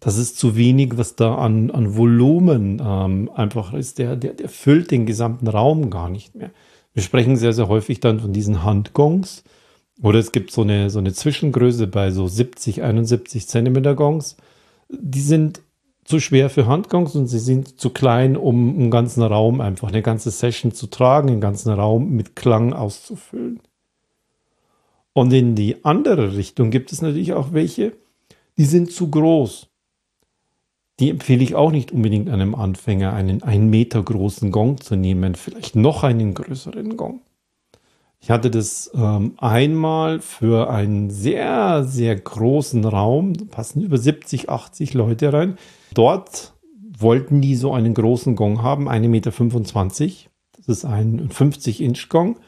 Das 0.00 0.18
ist 0.18 0.36
zu 0.36 0.56
wenig, 0.56 0.98
was 0.98 1.14
da 1.14 1.36
an, 1.36 1.70
an 1.70 1.96
Volumen 1.96 2.82
ähm, 2.84 3.30
einfach 3.34 3.72
ist. 3.72 3.98
Der, 3.98 4.16
der, 4.16 4.32
der 4.32 4.48
füllt 4.48 4.90
den 4.90 5.06
gesamten 5.06 5.46
Raum 5.46 5.90
gar 5.90 6.08
nicht 6.08 6.34
mehr. 6.34 6.50
Wir 6.92 7.04
sprechen 7.04 7.36
sehr, 7.36 7.52
sehr 7.52 7.68
häufig 7.68 8.00
dann 8.00 8.18
von 8.18 8.32
diesen 8.32 8.64
Handgongs. 8.64 9.44
Oder 10.02 10.18
es 10.18 10.32
gibt 10.32 10.50
so 10.50 10.62
eine, 10.62 10.90
so 10.90 10.98
eine 10.98 11.12
Zwischengröße 11.12 11.86
bei 11.86 12.10
so 12.10 12.26
70, 12.26 12.82
71 12.82 13.46
Zentimeter 13.46 13.94
Gongs. 13.94 14.36
Die 14.88 15.20
sind 15.20 15.60
zu 16.04 16.20
schwer 16.20 16.50
für 16.50 16.66
Handgongs 16.66 17.14
und 17.14 17.28
sie 17.28 17.38
sind 17.38 17.80
zu 17.80 17.90
klein, 17.90 18.36
um 18.36 18.74
einen 18.74 18.90
ganzen 18.90 19.22
Raum 19.22 19.60
einfach, 19.60 19.88
eine 19.88 20.02
ganze 20.02 20.30
Session 20.30 20.72
zu 20.72 20.88
tragen, 20.88 21.28
einen 21.28 21.40
ganzen 21.40 21.72
Raum 21.72 22.10
mit 22.10 22.34
Klang 22.34 22.72
auszufüllen. 22.72 23.60
Und 25.12 25.32
in 25.32 25.54
die 25.54 25.84
andere 25.84 26.36
Richtung 26.36 26.70
gibt 26.70 26.92
es 26.92 27.02
natürlich 27.02 27.34
auch 27.34 27.52
welche, 27.52 27.92
die 28.56 28.64
sind 28.64 28.90
zu 28.90 29.10
groß. 29.10 29.68
Die 31.00 31.10
empfehle 31.10 31.42
ich 31.42 31.54
auch 31.54 31.70
nicht 31.70 31.92
unbedingt 31.92 32.28
einem 32.28 32.54
Anfänger, 32.54 33.12
einen 33.12 33.42
ein 33.42 33.68
Meter 33.70 34.02
großen 34.02 34.50
Gong 34.50 34.80
zu 34.80 34.96
nehmen, 34.96 35.34
vielleicht 35.34 35.76
noch 35.76 36.02
einen 36.04 36.34
größeren 36.34 36.96
Gong. 36.96 37.20
Ich 38.20 38.30
hatte 38.30 38.50
das 38.50 38.90
ähm, 38.94 39.34
einmal 39.38 40.20
für 40.20 40.70
einen 40.70 41.10
sehr, 41.10 41.84
sehr 41.84 42.14
großen 42.14 42.84
Raum, 42.84 43.34
da 43.34 43.44
passen 43.50 43.82
über 43.82 43.98
70, 43.98 44.48
80 44.48 44.94
Leute 44.94 45.32
rein. 45.32 45.58
Dort 45.94 46.54
wollten 46.98 47.40
die 47.40 47.56
so 47.56 47.72
einen 47.72 47.94
großen 47.94 48.36
Gong 48.36 48.62
haben, 48.62 48.88
1,25 48.88 49.08
Meter. 49.08 50.30
Das 50.56 50.68
ist 50.68 50.84
ein 50.84 51.28
50-Inch-Gong. 51.30 52.38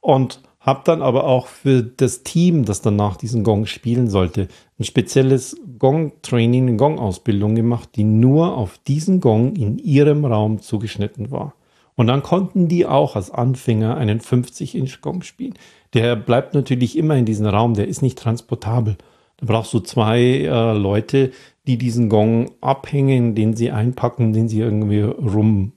Und 0.00 0.40
habe 0.60 0.82
dann 0.84 1.00
aber 1.00 1.24
auch 1.24 1.46
für 1.46 1.82
das 1.82 2.22
Team, 2.22 2.66
das 2.66 2.82
danach 2.82 3.16
diesen 3.16 3.44
Gong 3.44 3.64
spielen 3.66 4.10
sollte, 4.10 4.48
ein 4.78 4.84
spezielles 4.84 5.56
Gong-Training, 5.78 6.68
eine 6.68 6.76
Gong-Ausbildung 6.76 7.54
gemacht, 7.54 7.90
die 7.96 8.04
nur 8.04 8.56
auf 8.56 8.78
diesen 8.86 9.20
Gong 9.20 9.56
in 9.56 9.78
ihrem 9.78 10.26
Raum 10.26 10.60
zugeschnitten 10.60 11.30
war. 11.30 11.54
Und 11.96 12.06
dann 12.06 12.22
konnten 12.22 12.68
die 12.68 12.86
auch 12.86 13.16
als 13.16 13.30
Anfänger 13.30 13.96
einen 13.96 14.20
50-Inch-Gong 14.20 15.22
spielen. 15.22 15.54
Der 15.94 16.14
bleibt 16.14 16.54
natürlich 16.54 16.96
immer 16.96 17.16
in 17.16 17.24
diesem 17.24 17.46
Raum, 17.46 17.74
der 17.74 17.88
ist 17.88 18.02
nicht 18.02 18.18
transportabel. 18.18 18.96
Da 19.40 19.46
brauchst 19.46 19.72
du 19.72 19.80
zwei 19.80 20.20
äh, 20.20 20.72
Leute, 20.76 21.32
die 21.66 21.78
diesen 21.78 22.08
Gong 22.08 22.52
abhängen, 22.60 23.34
den 23.34 23.54
sie 23.54 23.70
einpacken, 23.70 24.32
den 24.32 24.48
sie 24.48 24.60
irgendwie 24.60 25.02
rum 25.02 25.72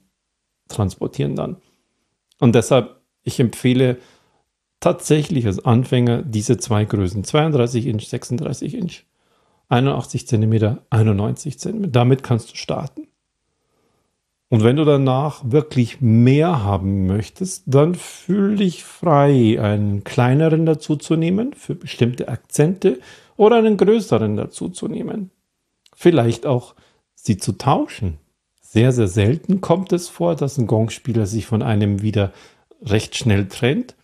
transportieren 0.68 1.36
dann. 1.36 1.56
Und 2.40 2.54
deshalb, 2.54 2.96
ich 3.22 3.40
empfehle 3.40 3.98
tatsächlich 4.80 5.46
als 5.46 5.64
Anfänger 5.64 6.22
diese 6.22 6.58
zwei 6.58 6.84
Größen, 6.84 7.24
32 7.24 7.86
Inch, 7.86 8.06
36 8.06 8.74
Inch, 8.74 9.04
81 9.68 10.26
cm, 10.26 10.78
91 10.90 11.58
cm. 11.58 11.92
Damit 11.92 12.22
kannst 12.22 12.52
du 12.52 12.56
starten. 12.56 13.06
Und 14.50 14.62
wenn 14.62 14.76
du 14.76 14.84
danach 14.84 15.40
wirklich 15.44 16.00
mehr 16.00 16.62
haben 16.62 17.06
möchtest, 17.06 17.64
dann 17.66 17.94
fühl 17.94 18.56
dich 18.56 18.84
frei, 18.84 19.58
einen 19.60 20.04
kleineren 20.04 20.66
dazu 20.66 20.96
zu 20.96 21.16
nehmen 21.16 21.54
für 21.54 21.74
bestimmte 21.74 22.28
Akzente 22.28 23.00
oder 23.36 23.56
einen 23.56 23.76
größeren 23.76 24.36
dazu 24.36 24.68
zu 24.68 24.88
nehmen. 24.88 25.30
Vielleicht 25.94 26.46
auch 26.46 26.74
sie 27.14 27.36
zu 27.36 27.52
tauschen. 27.52 28.18
Sehr, 28.60 28.92
sehr 28.92 29.08
selten 29.08 29.60
kommt 29.60 29.92
es 29.92 30.08
vor, 30.08 30.34
dass 30.34 30.58
ein 30.58 30.66
Gongspieler 30.66 31.26
sich 31.26 31.46
von 31.46 31.62
einem 31.62 32.02
wieder 32.02 32.32
recht 32.82 33.16
schnell 33.16 33.46
trennt, 33.46 33.94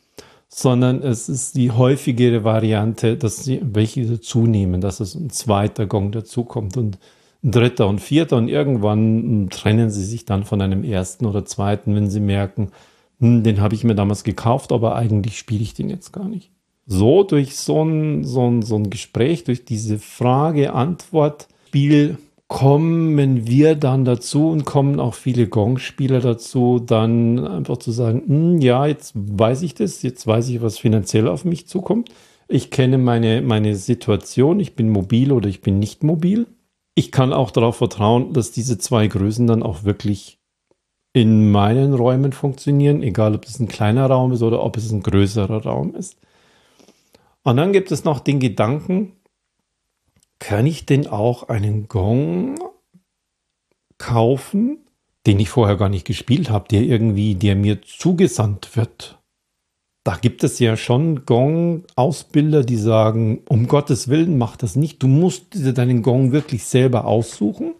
sondern 0.48 1.02
es 1.02 1.28
ist 1.28 1.54
die 1.54 1.70
häufigere 1.70 2.44
Variante, 2.44 3.16
dass 3.16 3.44
sie 3.44 3.60
welche 3.62 4.20
zunehmen, 4.20 4.80
dass 4.80 5.00
es 5.00 5.14
ein 5.14 5.30
zweiter 5.30 5.86
Gong 5.86 6.12
dazukommt 6.12 6.76
und 6.76 6.98
ein 7.42 7.50
dritter 7.52 7.88
und 7.88 8.00
vierter 8.00 8.36
und 8.36 8.48
irgendwann 8.48 9.48
trennen 9.50 9.90
sie 9.90 10.04
sich 10.04 10.24
dann 10.24 10.44
von 10.44 10.60
einem 10.60 10.84
ersten 10.84 11.26
oder 11.26 11.44
zweiten, 11.44 11.94
wenn 11.94 12.10
sie 12.10 12.20
merken, 12.20 12.70
hm, 13.18 13.42
den 13.42 13.60
habe 13.60 13.74
ich 13.74 13.84
mir 13.84 13.94
damals 13.94 14.24
gekauft, 14.24 14.72
aber 14.72 14.96
eigentlich 14.96 15.38
spiele 15.38 15.62
ich 15.62 15.74
den 15.74 15.88
jetzt 15.88 16.12
gar 16.12 16.28
nicht. 16.28 16.50
So 16.92 17.22
durch 17.22 17.56
so 17.56 17.84
ein, 17.84 18.24
so 18.24 18.50
ein, 18.50 18.62
so 18.62 18.74
ein 18.74 18.90
Gespräch, 18.90 19.44
durch 19.44 19.64
diese 19.64 20.00
Frage-Antwort-Spiel 20.00 22.18
kommen 22.48 23.46
wir 23.46 23.76
dann 23.76 24.04
dazu 24.04 24.48
und 24.48 24.64
kommen 24.64 24.98
auch 24.98 25.14
viele 25.14 25.46
Gong-Spieler 25.46 26.18
dazu, 26.18 26.82
dann 26.84 27.46
einfach 27.46 27.76
zu 27.76 27.92
sagen, 27.92 28.24
hm, 28.26 28.58
ja, 28.58 28.86
jetzt 28.86 29.12
weiß 29.14 29.62
ich 29.62 29.74
das, 29.74 30.02
jetzt 30.02 30.26
weiß 30.26 30.48
ich, 30.48 30.62
was 30.62 30.80
finanziell 30.80 31.28
auf 31.28 31.44
mich 31.44 31.68
zukommt. 31.68 32.10
Ich 32.48 32.72
kenne 32.72 32.98
meine, 32.98 33.40
meine 33.40 33.76
Situation, 33.76 34.58
ich 34.58 34.74
bin 34.74 34.90
mobil 34.90 35.30
oder 35.30 35.48
ich 35.48 35.60
bin 35.60 35.78
nicht 35.78 36.02
mobil. 36.02 36.48
Ich 36.96 37.12
kann 37.12 37.32
auch 37.32 37.52
darauf 37.52 37.76
vertrauen, 37.76 38.32
dass 38.32 38.50
diese 38.50 38.78
zwei 38.78 39.06
Größen 39.06 39.46
dann 39.46 39.62
auch 39.62 39.84
wirklich 39.84 40.40
in 41.12 41.52
meinen 41.52 41.94
Räumen 41.94 42.32
funktionieren, 42.32 43.04
egal 43.04 43.36
ob 43.36 43.44
es 43.44 43.60
ein 43.60 43.68
kleiner 43.68 44.06
Raum 44.06 44.32
ist 44.32 44.42
oder 44.42 44.64
ob 44.64 44.76
es 44.76 44.90
ein 44.90 45.04
größerer 45.04 45.62
Raum 45.62 45.94
ist. 45.94 46.16
Und 47.42 47.56
dann 47.56 47.72
gibt 47.72 47.90
es 47.90 48.04
noch 48.04 48.20
den 48.20 48.40
Gedanken, 48.40 49.12
kann 50.38 50.66
ich 50.66 50.86
denn 50.86 51.06
auch 51.06 51.48
einen 51.48 51.88
Gong 51.88 52.58
kaufen, 53.98 54.78
den 55.26 55.38
ich 55.38 55.50
vorher 55.50 55.76
gar 55.76 55.88
nicht 55.88 56.06
gespielt 56.06 56.50
habe, 56.50 56.68
der 56.68 56.82
irgendwie, 56.82 57.34
der 57.34 57.56
mir 57.56 57.82
zugesandt 57.82 58.76
wird? 58.76 59.18
Da 60.02 60.16
gibt 60.16 60.42
es 60.44 60.58
ja 60.58 60.76
schon 60.76 61.26
Gong-Ausbilder, 61.26 62.64
die 62.64 62.78
sagen, 62.78 63.42
um 63.48 63.68
Gottes 63.68 64.08
Willen, 64.08 64.38
mach 64.38 64.56
das 64.56 64.74
nicht. 64.74 65.02
Du 65.02 65.08
musst 65.08 65.48
deinen 65.76 66.02
Gong 66.02 66.32
wirklich 66.32 66.64
selber 66.64 67.04
aussuchen. 67.04 67.74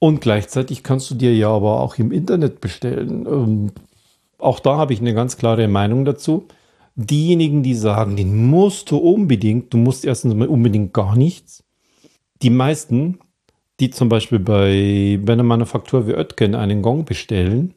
Und 0.00 0.20
gleichzeitig 0.20 0.82
kannst 0.82 1.10
du 1.10 1.14
dir 1.14 1.34
ja 1.36 1.50
aber 1.50 1.80
auch 1.80 1.98
im 1.98 2.10
Internet 2.10 2.60
bestellen. 2.60 3.26
Ähm, 3.26 3.72
auch 4.38 4.58
da 4.58 4.76
habe 4.76 4.92
ich 4.92 5.00
eine 5.00 5.14
ganz 5.14 5.36
klare 5.36 5.68
Meinung 5.68 6.04
dazu 6.04 6.48
diejenigen, 7.06 7.62
die 7.62 7.74
sagen, 7.74 8.16
den 8.16 8.48
musst 8.48 8.90
du 8.90 8.98
unbedingt, 8.98 9.72
du 9.72 9.78
musst 9.78 10.04
erstens 10.04 10.34
mal 10.34 10.48
unbedingt 10.48 10.92
gar 10.92 11.16
nichts. 11.16 11.64
Die 12.42 12.50
meisten, 12.50 13.18
die 13.80 13.90
zum 13.90 14.08
Beispiel 14.08 14.38
bei, 14.38 15.18
bei 15.22 15.32
einer 15.32 15.42
Manufaktur 15.42 16.06
wie 16.06 16.14
Oetken 16.14 16.54
einen 16.54 16.82
Gong 16.82 17.04
bestellen 17.04 17.74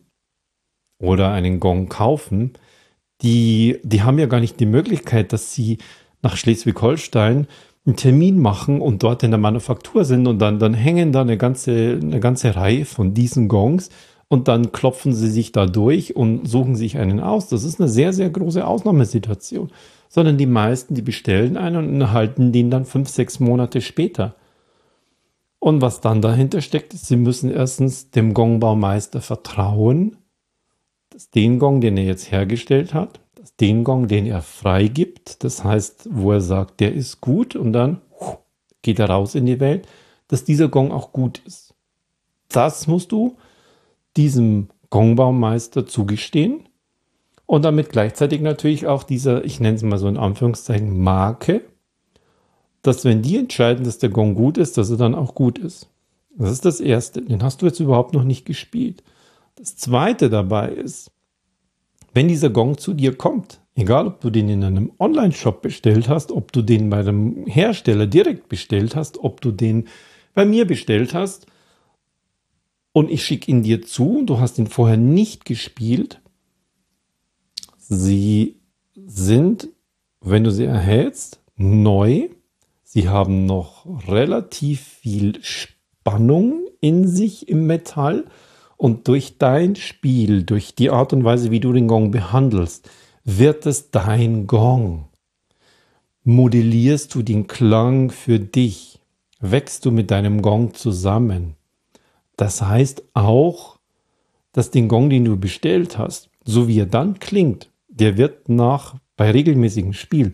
oder 1.00 1.32
einen 1.32 1.60
Gong 1.60 1.90
kaufen, 1.90 2.54
die, 3.22 3.80
die 3.84 4.02
haben 4.02 4.20
ja 4.20 4.26
gar 4.26 4.42
nicht 4.42 4.60
die 4.60 4.66
Möglichkeit, 4.66 5.32
dass 5.32 5.54
sie 5.54 5.78
nach 6.22 6.36
Schleswig-Holstein 6.36 7.48
einen 7.86 7.96
Termin 7.96 8.40
machen 8.40 8.82
und 8.82 9.04
dort 9.04 9.24
in 9.24 9.32
der 9.32 9.40
Manufaktur 9.40 10.06
sind 10.06 10.28
und 10.28 10.40
dann, 10.40 10.60
dann 10.60 10.74
hängen 10.74 11.12
da 11.12 11.22
eine 11.22 11.38
ganze, 11.38 12.00
eine 12.02 12.20
ganze 12.20 12.56
Reihe 12.56 12.86
von 12.86 13.14
diesen 13.14 13.48
Gongs 13.48 13.90
und 14.28 14.48
dann 14.48 14.72
klopfen 14.72 15.14
sie 15.14 15.30
sich 15.30 15.52
da 15.52 15.66
durch 15.66 16.16
und 16.16 16.48
suchen 16.48 16.76
sich 16.76 16.98
einen 16.98 17.20
aus. 17.20 17.50
Das 17.50 17.64
ist 17.64 17.80
eine 17.80 17.90
sehr, 17.90 18.14
sehr 18.14 18.30
große 18.30 18.66
Ausnahmesituation. 18.66 19.72
Sondern 20.10 20.38
die 20.38 20.46
meisten, 20.46 20.94
die 20.96 21.02
bestellen 21.02 21.58
einen 21.58 21.90
und 21.90 22.02
erhalten 22.02 22.52
den 22.52 22.70
dann 22.70 22.86
fünf, 22.86 23.10
sechs 23.10 23.40
Monate 23.40 23.82
später. 23.82 24.36
Und 25.60 25.82
was 25.82 26.02
dann 26.02 26.22
dahinter 26.22 26.62
steckt, 26.62 26.94
ist, 26.94 27.08
sie 27.08 27.16
müssen 27.16 27.50
erstens 27.50 28.12
dem 28.12 28.34
Gongbaumeister 28.34 29.22
vertrauen, 29.22 30.18
dass 31.10 31.30
den 31.30 31.58
Gong, 31.58 31.80
den 31.80 31.96
er 31.96 32.04
jetzt 32.04 32.32
hergestellt 32.32 32.94
hat, 32.94 33.20
dass 33.36 33.56
den 33.56 33.84
Gong, 33.84 34.08
den 34.08 34.26
er 34.26 34.42
freigibt, 34.42 35.44
das 35.44 35.64
heißt, 35.64 36.10
wo 36.12 36.32
er 36.32 36.42
sagt, 36.42 36.80
der 36.80 36.94
ist 36.94 37.22
gut 37.22 37.56
und 37.56 37.72
dann 37.72 38.02
geht 38.82 39.00
er 39.00 39.10
raus 39.10 39.36
in 39.36 39.46
die 39.46 39.60
Welt, 39.60 39.88
dass 40.28 40.44
dieser 40.44 40.68
Gong 40.68 40.92
auch 40.92 41.14
gut 41.14 41.42
ist. 41.46 41.74
Das 42.50 42.88
musst 42.88 43.12
du 43.12 43.38
diesem 44.18 44.70
Gongbaumeister 44.90 45.86
zugestehen 45.86 46.70
und 47.46 47.66
damit 47.66 47.90
gleichzeitig 47.90 48.42
natürlich 48.42 48.88
auch 48.88 49.04
dieser, 49.04 49.44
ich 49.44 49.60
nenne 49.60 49.76
es 49.76 49.84
mal 49.84 49.98
so 49.98 50.08
in 50.08 50.18
Anführungszeichen, 50.18 51.00
Marke, 51.00 51.62
dass 52.82 53.06
wenn 53.06 53.22
die 53.22 53.38
entscheiden, 53.38 53.86
dass 53.86 53.98
der 53.98 54.10
Gong 54.10 54.36
gut 54.36 54.58
ist, 54.58 54.78
dass 54.78 54.90
er 54.90 54.98
dann 54.98 55.16
auch 55.16 55.36
gut 55.36 55.58
ist. 55.58 55.90
Das 56.36 56.52
ist 56.52 56.66
das 56.66 56.80
Erste. 56.80 57.22
Den 57.22 57.44
hast 57.44 57.62
du 57.62 57.66
jetzt 57.66 57.80
überhaupt 57.80 58.14
noch 58.14 58.24
nicht 58.24 58.46
gespielt. 58.46 59.04
Das 59.56 59.78
Zweite 59.78 60.30
dabei 60.30 60.70
ist, 60.70 61.12
wenn 62.14 62.28
dieser 62.28 62.50
Gong 62.50 62.78
zu 62.78 62.94
dir 62.94 63.16
kommt, 63.16 63.62
egal 63.76 64.08
ob 64.08 64.22
du 64.22 64.30
den 64.30 64.50
in 64.50 64.64
einem 64.64 64.92
Online-Shop 65.00 65.62
bestellt 65.62 66.10
hast, 66.10 66.32
ob 66.32 66.52
du 66.52 66.62
den 66.62 66.90
bei 66.90 67.00
einem 67.00 67.46
Hersteller 67.46 68.08
direkt 68.08 68.50
bestellt 68.50 68.96
hast, 68.96 69.24
ob 69.24 69.42
du 69.42 69.52
den 69.52 69.88
bei 70.34 70.46
mir 70.46 70.66
bestellt 70.66 71.14
hast, 71.14 71.48
und 72.94 73.10
ich 73.12 73.26
schicke 73.26 73.52
ihn 73.52 73.64
dir 73.64 73.82
zu, 73.82 74.24
du 74.24 74.40
hast 74.40 74.60
ihn 74.60 74.68
vorher 74.68 74.98
nicht 74.98 75.46
gespielt. 75.46 76.22
Sie 77.78 78.62
sind, 78.96 79.70
wenn 80.22 80.44
du 80.44 80.52
sie 80.52 80.66
erhältst, 80.66 81.42
neu. 81.58 82.30
Sie 82.84 83.10
haben 83.10 83.46
noch 83.46 83.86
relativ 84.08 84.82
viel 84.82 85.44
Spannung 85.44 86.68
in 86.80 87.08
sich 87.08 87.50
im 87.50 87.66
Metall. 87.66 88.26
Und 88.78 89.08
durch 89.08 89.38
dein 89.40 89.76
Spiel, 89.76 90.44
durch 90.44 90.76
die 90.76 90.90
Art 90.90 91.14
und 91.14 91.24
Weise, 91.24 91.50
wie 91.50 91.60
du 91.60 91.74
den 91.74 91.88
Gong 91.88 92.12
behandelst, 92.12 92.90
wird 93.24 93.66
es 93.66 93.90
dein 93.90 94.46
Gong. 94.46 95.06
Modellierst 96.24 97.14
du 97.16 97.24
den 97.24 97.48
Klang 97.48 98.12
für 98.12 98.40
dich? 98.40 99.00
Wächst 99.40 99.86
du 99.86 99.92
mit 99.92 100.12
deinem 100.12 100.42
Gong 100.42 100.74
zusammen? 100.74 101.56
Das 102.38 102.62
heißt 102.62 103.04
auch, 103.14 103.78
dass 104.52 104.72
den 104.72 104.88
Gong, 104.88 105.10
den 105.10 105.26
du 105.26 105.38
bestellt 105.38 105.98
hast, 105.98 106.30
so 106.44 106.68
wie 106.68 106.80
er 106.80 106.86
dann 106.86 107.20
klingt, 107.20 107.70
der 107.88 108.18
wird 108.18 108.50
nach, 108.50 108.96
bei 109.16 109.32
regelmäßigem 109.32 109.94
Spiel, 109.94 110.34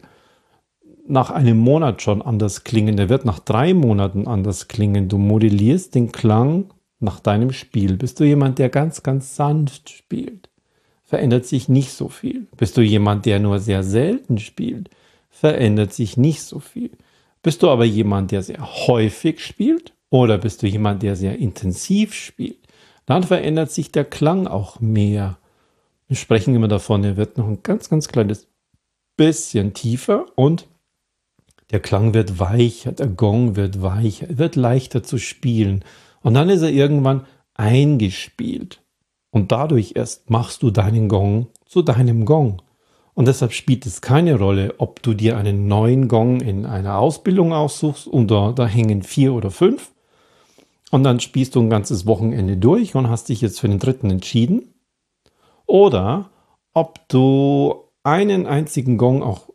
nach 1.07 1.31
einem 1.31 1.57
Monat 1.57 2.01
schon 2.01 2.21
anders 2.21 2.63
klingen. 2.63 2.95
Der 2.95 3.09
wird 3.09 3.25
nach 3.25 3.39
drei 3.39 3.73
Monaten 3.73 4.27
anders 4.27 4.67
klingen. 4.67 5.09
Du 5.09 5.17
modellierst 5.17 5.95
den 5.95 6.11
Klang 6.11 6.71
nach 6.99 7.19
deinem 7.19 7.51
Spiel. 7.51 7.97
Bist 7.97 8.19
du 8.19 8.25
jemand, 8.25 8.59
der 8.59 8.69
ganz, 8.69 9.01
ganz 9.01 9.35
sanft 9.35 9.89
spielt? 9.89 10.49
Verändert 11.03 11.47
sich 11.47 11.67
nicht 11.67 11.91
so 11.93 12.07
viel. 12.07 12.47
Bist 12.55 12.77
du 12.77 12.81
jemand, 12.81 13.25
der 13.25 13.39
nur 13.39 13.59
sehr 13.59 13.83
selten 13.83 14.37
spielt? 14.37 14.91
Verändert 15.29 15.93
sich 15.93 16.17
nicht 16.17 16.43
so 16.43 16.59
viel. 16.59 16.91
Bist 17.41 17.63
du 17.63 17.69
aber 17.69 17.85
jemand, 17.85 18.31
der 18.31 18.43
sehr 18.43 18.61
häufig 18.87 19.43
spielt? 19.43 19.93
Oder 20.09 20.37
bist 20.37 20.63
du 20.63 20.67
jemand, 20.67 21.03
der 21.03 21.15
sehr 21.15 21.37
intensiv 21.37 22.13
spielt? 22.13 22.57
Dann 23.05 23.23
verändert 23.23 23.71
sich 23.71 23.91
der 23.91 24.05
Klang 24.05 24.47
auch 24.47 24.79
mehr. 24.79 25.37
Wir 26.07 26.15
sprechen 26.15 26.55
immer 26.55 26.67
davon, 26.67 27.03
er 27.03 27.17
wird 27.17 27.37
noch 27.37 27.47
ein 27.47 27.63
ganz, 27.63 27.89
ganz 27.89 28.07
kleines 28.07 28.47
bisschen 29.17 29.73
tiefer 29.73 30.25
und 30.35 30.67
der 31.71 31.79
Klang 31.79 32.13
wird 32.15 32.39
weicher, 32.39 32.91
der 32.91 33.07
Gong 33.07 33.55
wird 33.55 33.81
weicher, 33.81 34.29
er 34.29 34.37
wird 34.39 34.55
leichter 34.55 35.03
zu 35.03 35.19
spielen. 35.19 35.83
Und 36.21 36.33
dann 36.33 36.49
ist 36.49 36.63
er 36.63 36.71
irgendwann 36.71 37.25
eingespielt. 37.53 38.81
Und 39.31 39.51
dadurch 39.51 39.93
erst 39.95 40.29
machst 40.31 40.63
du 40.63 40.71
deinen 40.71 41.09
Gong 41.09 41.47
zu 41.65 41.83
deinem 41.83 42.25
Gong. 42.25 42.61
Und 43.13 43.27
deshalb 43.27 43.53
spielt 43.53 43.85
es 43.85 44.01
keine 44.01 44.35
Rolle, 44.39 44.73
ob 44.79 45.03
du 45.03 45.13
dir 45.13 45.37
einen 45.37 45.67
neuen 45.67 46.07
Gong 46.07 46.41
in 46.41 46.65
einer 46.65 46.97
Ausbildung 46.97 47.53
aussuchst 47.53 48.07
und 48.07 48.31
da, 48.31 48.53
da 48.53 48.65
hängen 48.65 49.03
vier 49.03 49.33
oder 49.33 49.51
fünf 49.51 49.91
und 50.91 51.03
dann 51.03 51.19
spielst 51.19 51.55
du 51.55 51.61
ein 51.61 51.69
ganzes 51.69 52.05
Wochenende 52.05 52.57
durch 52.57 52.95
und 52.95 53.09
hast 53.09 53.29
dich 53.29 53.41
jetzt 53.41 53.59
für 53.59 53.69
den 53.69 53.79
dritten 53.79 54.09
entschieden. 54.09 54.73
Oder 55.65 56.29
ob 56.73 57.07
du 57.09 57.83
einen 58.03 58.47
einzigen 58.47 58.97
Gong 58.97 59.21
auch 59.21 59.49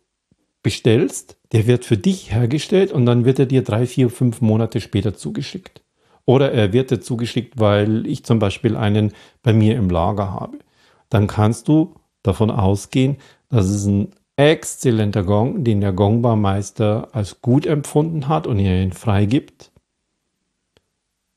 bestellst, 0.63 1.37
der 1.53 1.67
wird 1.67 1.85
für 1.85 1.97
dich 1.97 2.33
hergestellt 2.33 2.93
und 2.93 3.07
dann 3.07 3.25
wird 3.25 3.39
er 3.39 3.47
dir 3.47 3.63
drei, 3.63 3.87
vier, 3.87 4.11
fünf 4.11 4.41
Monate 4.41 4.81
später 4.81 5.15
zugeschickt. 5.15 5.83
Oder 6.25 6.53
er 6.53 6.73
wird 6.73 6.91
dir 6.91 7.01
zugeschickt, 7.01 7.59
weil 7.59 8.07
ich 8.07 8.25
zum 8.25 8.39
Beispiel 8.39 8.77
einen 8.77 9.13
bei 9.43 9.53
mir 9.53 9.77
im 9.77 9.91
Lager 9.91 10.33
habe. 10.33 10.59
Dann 11.11 11.27
kannst 11.27 11.69
du 11.69 11.95
davon 12.23 12.51
ausgehen, 12.51 13.19
dass 13.51 13.67
es 13.67 13.85
ein 13.85 14.13
exzellenter 14.37 15.23
Gong, 15.23 15.65
den 15.65 15.81
der 15.81 15.93
Gongbarmeister 15.93 17.09
als 17.13 17.41
gut 17.43 17.67
empfunden 17.67 18.29
hat 18.29 18.47
und 18.47 18.59
er 18.59 18.83
ihn 18.83 18.93
freigibt 18.93 19.71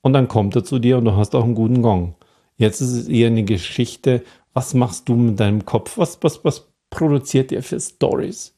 und 0.07 0.13
dann 0.13 0.29
kommt 0.29 0.55
er 0.55 0.63
zu 0.63 0.79
dir 0.79 0.97
und 0.97 1.03
du 1.03 1.17
hast 1.17 1.35
auch 1.35 1.43
einen 1.43 1.53
guten 1.53 1.81
Gong. 1.81 2.15
Jetzt 2.55 2.79
ist 2.79 2.93
es 2.93 3.09
eher 3.09 3.27
eine 3.27 3.43
Geschichte, 3.43 4.23
was 4.53 4.73
machst 4.73 5.09
du 5.09 5.17
mit 5.17 5.37
deinem 5.37 5.65
Kopf? 5.65 5.97
Was, 5.97 6.19
was, 6.21 6.45
was 6.45 6.69
produziert 6.89 7.51
ihr 7.51 7.61
für 7.61 7.77
Stories? 7.77 8.55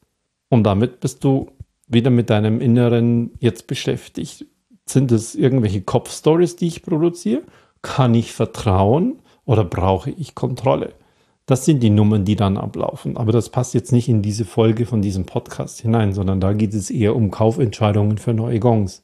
Und 0.48 0.62
damit 0.62 1.00
bist 1.00 1.24
du 1.24 1.50
wieder 1.88 2.10
mit 2.10 2.30
deinem 2.30 2.60
Inneren 2.60 3.32
jetzt 3.40 3.66
beschäftigt. 3.66 4.46
Sind 4.86 5.10
es 5.10 5.34
irgendwelche 5.34 5.82
Kopfstories, 5.82 6.54
die 6.54 6.68
ich 6.68 6.84
produziere? 6.84 7.42
Kann 7.82 8.14
ich 8.14 8.32
vertrauen 8.32 9.18
oder 9.44 9.64
brauche 9.64 10.10
ich 10.12 10.36
Kontrolle? 10.36 10.92
Das 11.46 11.64
sind 11.64 11.82
die 11.82 11.90
Nummern, 11.90 12.24
die 12.24 12.36
dann 12.36 12.58
ablaufen. 12.58 13.16
Aber 13.16 13.32
das 13.32 13.48
passt 13.48 13.74
jetzt 13.74 13.90
nicht 13.90 14.08
in 14.08 14.22
diese 14.22 14.44
Folge 14.44 14.86
von 14.86 15.02
diesem 15.02 15.26
Podcast 15.26 15.80
hinein, 15.80 16.12
sondern 16.12 16.38
da 16.38 16.52
geht 16.52 16.74
es 16.74 16.90
eher 16.90 17.16
um 17.16 17.32
Kaufentscheidungen 17.32 18.18
für 18.18 18.34
neue 18.34 18.60
Gongs. 18.60 19.02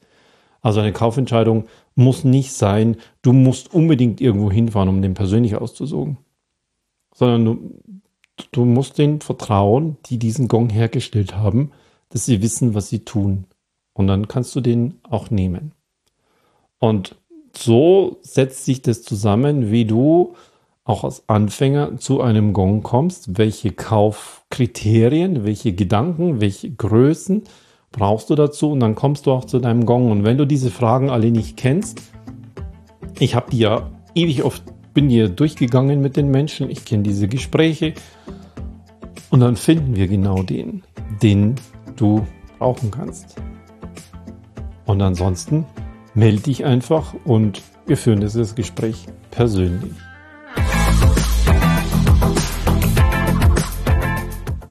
Also 0.67 0.81
eine 0.81 0.91
Kaufentscheidung 0.91 1.63
muss 1.95 2.25
nicht 2.25 2.51
sein, 2.51 2.97
du 3.21 3.31
musst 3.31 3.73
unbedingt 3.73 4.19
irgendwo 4.19 4.51
hinfahren, 4.51 4.89
um 4.89 5.01
den 5.01 5.13
persönlich 5.13 5.55
auszusuchen. 5.55 6.17
Sondern 7.15 7.45
du, 7.45 8.03
du 8.51 8.65
musst 8.65 8.97
denen 8.97 9.21
vertrauen, 9.21 9.95
die 10.07 10.19
diesen 10.19 10.49
Gong 10.49 10.69
hergestellt 10.69 11.37
haben, 11.37 11.71
dass 12.09 12.25
sie 12.25 12.41
wissen, 12.41 12.73
was 12.73 12.89
sie 12.89 13.05
tun. 13.05 13.45
Und 13.93 14.07
dann 14.07 14.27
kannst 14.27 14.57
du 14.57 14.59
den 14.59 14.95
auch 15.03 15.29
nehmen. 15.29 15.71
Und 16.79 17.15
so 17.55 18.17
setzt 18.19 18.65
sich 18.65 18.81
das 18.81 19.03
zusammen, 19.03 19.71
wie 19.71 19.85
du 19.85 20.35
auch 20.83 21.05
als 21.05 21.23
Anfänger 21.29 21.95
zu 21.95 22.19
einem 22.19 22.51
Gong 22.51 22.83
kommst, 22.83 23.37
welche 23.37 23.71
Kaufkriterien, 23.71 25.45
welche 25.45 25.71
Gedanken, 25.71 26.41
welche 26.41 26.69
Größen 26.71 27.43
brauchst 27.97 28.29
du 28.29 28.35
dazu 28.35 28.71
und 28.71 28.79
dann 28.79 28.95
kommst 28.95 29.25
du 29.25 29.31
auch 29.31 29.45
zu 29.45 29.59
deinem 29.59 29.85
Gong. 29.85 30.11
Und 30.11 30.23
wenn 30.23 30.37
du 30.37 30.45
diese 30.45 30.71
Fragen 30.71 31.09
alle 31.09 31.31
nicht 31.31 31.57
kennst, 31.57 32.01
ich 33.19 33.35
habe 33.35 33.51
die 33.51 33.59
ja 33.59 33.89
ewig 34.15 34.43
oft, 34.43 34.63
bin 34.93 35.09
hier 35.09 35.29
durchgegangen 35.29 36.01
mit 36.01 36.15
den 36.15 36.29
Menschen, 36.29 36.69
ich 36.69 36.85
kenne 36.85 37.03
diese 37.03 37.27
Gespräche 37.27 37.93
und 39.29 39.41
dann 39.41 39.55
finden 39.55 39.95
wir 39.95 40.07
genau 40.07 40.43
den, 40.43 40.83
den 41.21 41.55
du 41.95 42.25
brauchen 42.59 42.91
kannst. 42.91 43.35
Und 44.85 45.01
ansonsten 45.01 45.65
melde 46.13 46.43
dich 46.43 46.65
einfach 46.65 47.13
und 47.25 47.61
wir 47.85 47.97
führen 47.97 48.21
dieses 48.21 48.55
Gespräch 48.55 49.05
persönlich. 49.31 49.93